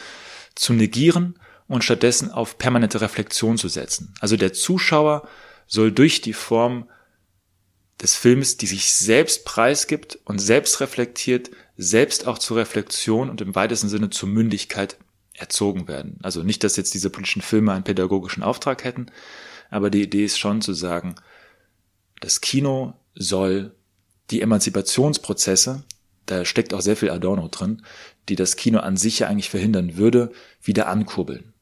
[0.54, 4.14] zu negieren und stattdessen auf permanente Reflexion zu setzen.
[4.20, 5.28] Also der Zuschauer
[5.66, 6.88] soll durch die Form
[8.00, 13.54] des Films, die sich selbst preisgibt und selbst reflektiert, selbst auch zur Reflexion und im
[13.54, 14.96] weitesten Sinne zur Mündigkeit
[15.34, 16.18] erzogen werden.
[16.22, 19.06] Also nicht, dass jetzt diese politischen Filme einen pädagogischen Auftrag hätten,
[19.70, 21.14] aber die Idee ist schon zu sagen,
[22.20, 23.74] das Kino soll
[24.30, 25.84] die Emanzipationsprozesse,
[26.26, 27.82] da steckt auch sehr viel Adorno drin,
[28.28, 31.52] die das Kino an sich ja eigentlich verhindern würde, wieder ankurbeln.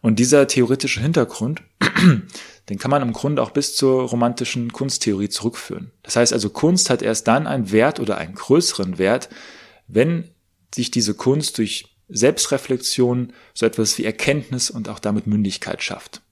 [0.00, 1.62] Und dieser theoretische Hintergrund,
[2.68, 5.90] den kann man im Grunde auch bis zur romantischen Kunsttheorie zurückführen.
[6.02, 9.28] Das heißt also, Kunst hat erst dann einen Wert oder einen größeren Wert,
[9.88, 10.30] wenn
[10.74, 16.22] sich diese Kunst durch Selbstreflexion so etwas wie Erkenntnis und auch damit Mündigkeit schafft.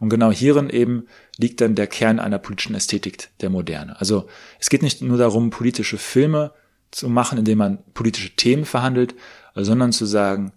[0.00, 1.06] Und genau hierin eben
[1.38, 3.98] liegt dann der Kern einer politischen Ästhetik der Moderne.
[4.00, 4.26] Also
[4.58, 6.52] es geht nicht nur darum, politische Filme
[6.90, 9.14] zu machen, indem man politische Themen verhandelt,
[9.54, 10.52] sondern zu sagen,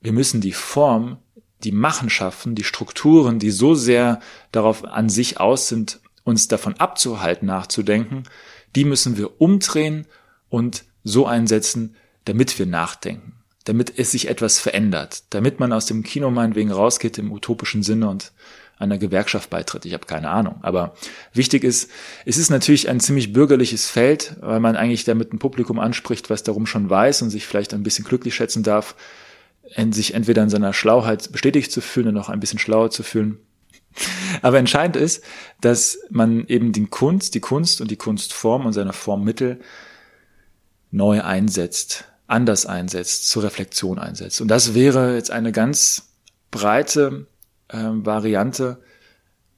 [0.00, 1.18] wir müssen die Form
[1.64, 4.20] die Machenschaften, die Strukturen, die so sehr
[4.52, 8.24] darauf an sich aus sind, uns davon abzuhalten, nachzudenken,
[8.74, 10.06] die müssen wir umdrehen
[10.48, 13.35] und so einsetzen, damit wir nachdenken,
[13.66, 18.08] damit es sich etwas verändert, damit man aus dem Kino meinetwegen rausgeht im utopischen Sinne
[18.08, 18.32] und
[18.78, 19.84] einer Gewerkschaft beitritt.
[19.84, 20.56] Ich habe keine Ahnung.
[20.62, 20.94] Aber
[21.32, 21.90] wichtig ist,
[22.24, 26.42] es ist natürlich ein ziemlich bürgerliches Feld, weil man eigentlich damit ein Publikum anspricht, was
[26.42, 28.94] darum schon weiß und sich vielleicht ein bisschen glücklich schätzen darf,
[29.90, 33.38] sich entweder in seiner Schlauheit bestätigt zu fühlen und noch ein bisschen schlauer zu fühlen.
[34.42, 35.24] Aber entscheidend ist,
[35.60, 39.58] dass man eben die Kunst, die Kunst und die Kunstform und seine Formmittel
[40.90, 44.40] neu einsetzt, anders einsetzt, zur Reflexion einsetzt.
[44.40, 46.12] Und das wäre jetzt eine ganz
[46.50, 47.26] breite
[47.68, 48.82] äh, Variante,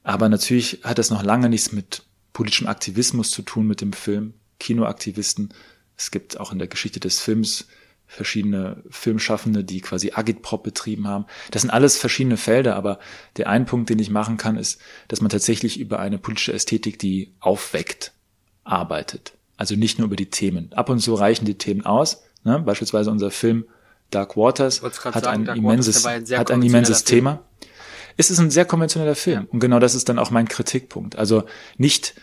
[0.03, 2.03] aber natürlich hat das noch lange nichts mit
[2.33, 4.33] politischem Aktivismus zu tun mit dem Film.
[4.59, 5.53] Kinoaktivisten.
[5.97, 7.67] Es gibt auch in der Geschichte des Films
[8.07, 11.25] verschiedene Filmschaffende, die quasi Agitprop betrieben haben.
[11.51, 12.99] Das sind alles verschiedene Felder, aber
[13.37, 16.97] der ein Punkt, den ich machen kann, ist, dass man tatsächlich über eine politische Ästhetik,
[16.97, 18.13] die aufweckt,
[18.63, 19.33] arbeitet.
[19.57, 20.73] Also nicht nur über die Themen.
[20.73, 22.23] Ab und zu reichen die Themen aus.
[22.43, 22.59] Ne?
[22.59, 23.65] Beispielsweise unser Film
[24.11, 27.43] Dark Waters hat sagen, ein Dark immenses, Waters, ein hat ein immenses Thema.
[28.17, 29.47] Es ist ein sehr konventioneller Film.
[29.51, 31.15] Und genau das ist dann auch mein Kritikpunkt.
[31.15, 31.45] Also
[31.77, 32.15] nicht,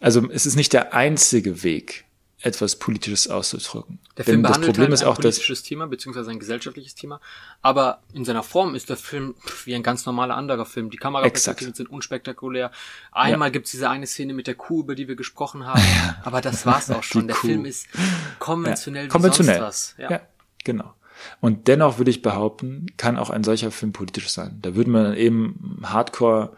[0.00, 2.05] also es ist nicht der einzige Weg,
[2.46, 3.98] etwas Politisches auszudrücken.
[4.16, 6.94] Der Film Denn behandelt das Problem halt ein ist auch, politisches Thema, beziehungsweise ein gesellschaftliches
[6.94, 7.20] Thema,
[7.60, 9.34] aber in seiner Form ist der Film
[9.64, 10.90] wie ein ganz normaler anderer Film.
[10.90, 12.70] Die Kameraperspektiven sind unspektakulär.
[13.12, 13.52] Einmal ja.
[13.52, 16.16] gibt's diese eine Szene mit der Kuh, über die wir gesprochen haben, ja.
[16.22, 17.26] aber das war's auch schon.
[17.26, 17.88] der Film ist
[18.38, 19.10] konventionell ja.
[19.10, 19.70] konventionell.
[19.98, 20.10] Ja.
[20.10, 20.20] ja,
[20.64, 20.94] genau.
[21.40, 24.58] Und dennoch würde ich behaupten, kann auch ein solcher Film politisch sein.
[24.62, 26.56] Da würde man eben Hardcore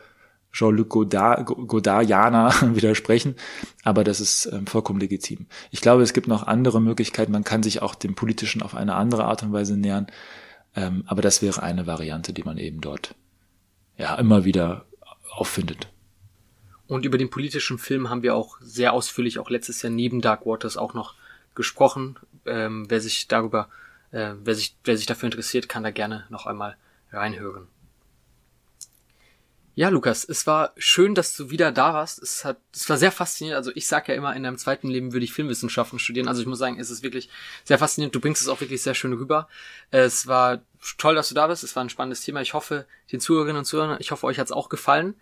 [0.53, 3.37] Jean-Luc Godard, Godardianer widersprechen,
[3.85, 5.47] aber das ist ähm, vollkommen legitim.
[5.71, 7.33] Ich glaube, es gibt noch andere Möglichkeiten.
[7.33, 10.07] Man kann sich auch dem Politischen auf eine andere Art und Weise nähern,
[10.75, 13.15] ähm, aber das wäre eine Variante, die man eben dort
[13.97, 14.87] ja immer wieder
[15.31, 15.89] auffindet.
[16.87, 20.47] Und über den politischen Film haben wir auch sehr ausführlich auch letztes Jahr neben Dark
[20.47, 21.15] Waters auch noch
[21.55, 22.17] gesprochen.
[22.47, 23.69] Ähm, wer sich darüber,
[24.11, 26.77] äh, wer sich, wer sich dafür interessiert, kann da gerne noch einmal
[27.13, 27.67] reinhören.
[29.79, 32.21] Ja, Lukas, es war schön, dass du wieder da warst.
[32.21, 33.59] Es hat, es war sehr faszinierend.
[33.59, 36.27] Also ich sag ja immer, in deinem zweiten Leben würde ich Filmwissenschaften studieren.
[36.27, 37.31] Also ich muss sagen, es ist wirklich
[37.63, 38.13] sehr faszinierend.
[38.13, 39.47] Du bringst es auch wirklich sehr schön rüber.
[39.93, 40.63] Es war
[40.97, 41.63] toll, dass du da bist.
[41.63, 42.41] Es war ein spannendes Thema.
[42.41, 45.15] Ich hoffe, den Zuhörerinnen und Zuhörern, ich hoffe, euch hat's auch gefallen.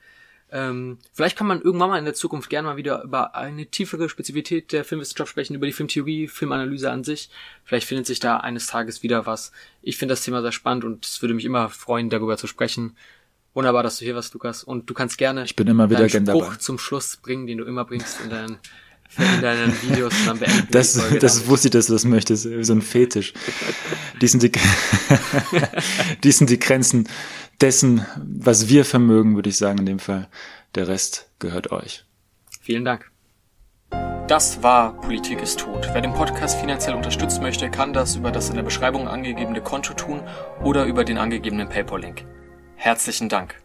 [0.50, 4.08] Ähm, vielleicht kann man irgendwann mal in der Zukunft gerne mal wieder über eine tiefere
[4.08, 7.28] Spezifität der Filmwissenschaft sprechen, über die Filmtheorie, Filmanalyse an sich.
[7.62, 9.52] Vielleicht findet sich da eines Tages wieder was.
[9.82, 12.96] Ich finde das Thema sehr spannend und es würde mich immer freuen, darüber zu sprechen.
[13.56, 14.62] Wunderbar, dass du hier warst, Lukas.
[14.62, 16.56] Und du kannst gerne ich bin immer wieder deinen Spruch dabei.
[16.58, 18.58] zum Schluss bringen, den du immer bringst in deinen,
[19.16, 22.46] in deinen Videos und dann beenden Das, das wusste ich, dass du das möchtest.
[22.60, 23.32] So ein Fetisch.
[24.20, 24.52] Die sind die,
[26.22, 27.08] die sind die Grenzen
[27.58, 30.28] dessen, was wir vermögen, würde ich sagen, in dem Fall.
[30.74, 32.04] Der Rest gehört euch.
[32.60, 33.10] Vielen Dank.
[34.28, 35.88] Das war Politik ist tot.
[35.94, 39.94] Wer den Podcast finanziell unterstützen möchte, kann das über das in der Beschreibung angegebene Konto
[39.94, 40.20] tun
[40.62, 42.26] oder über den angegebenen PayPal-Link.
[42.76, 43.56] Herzlichen Dank.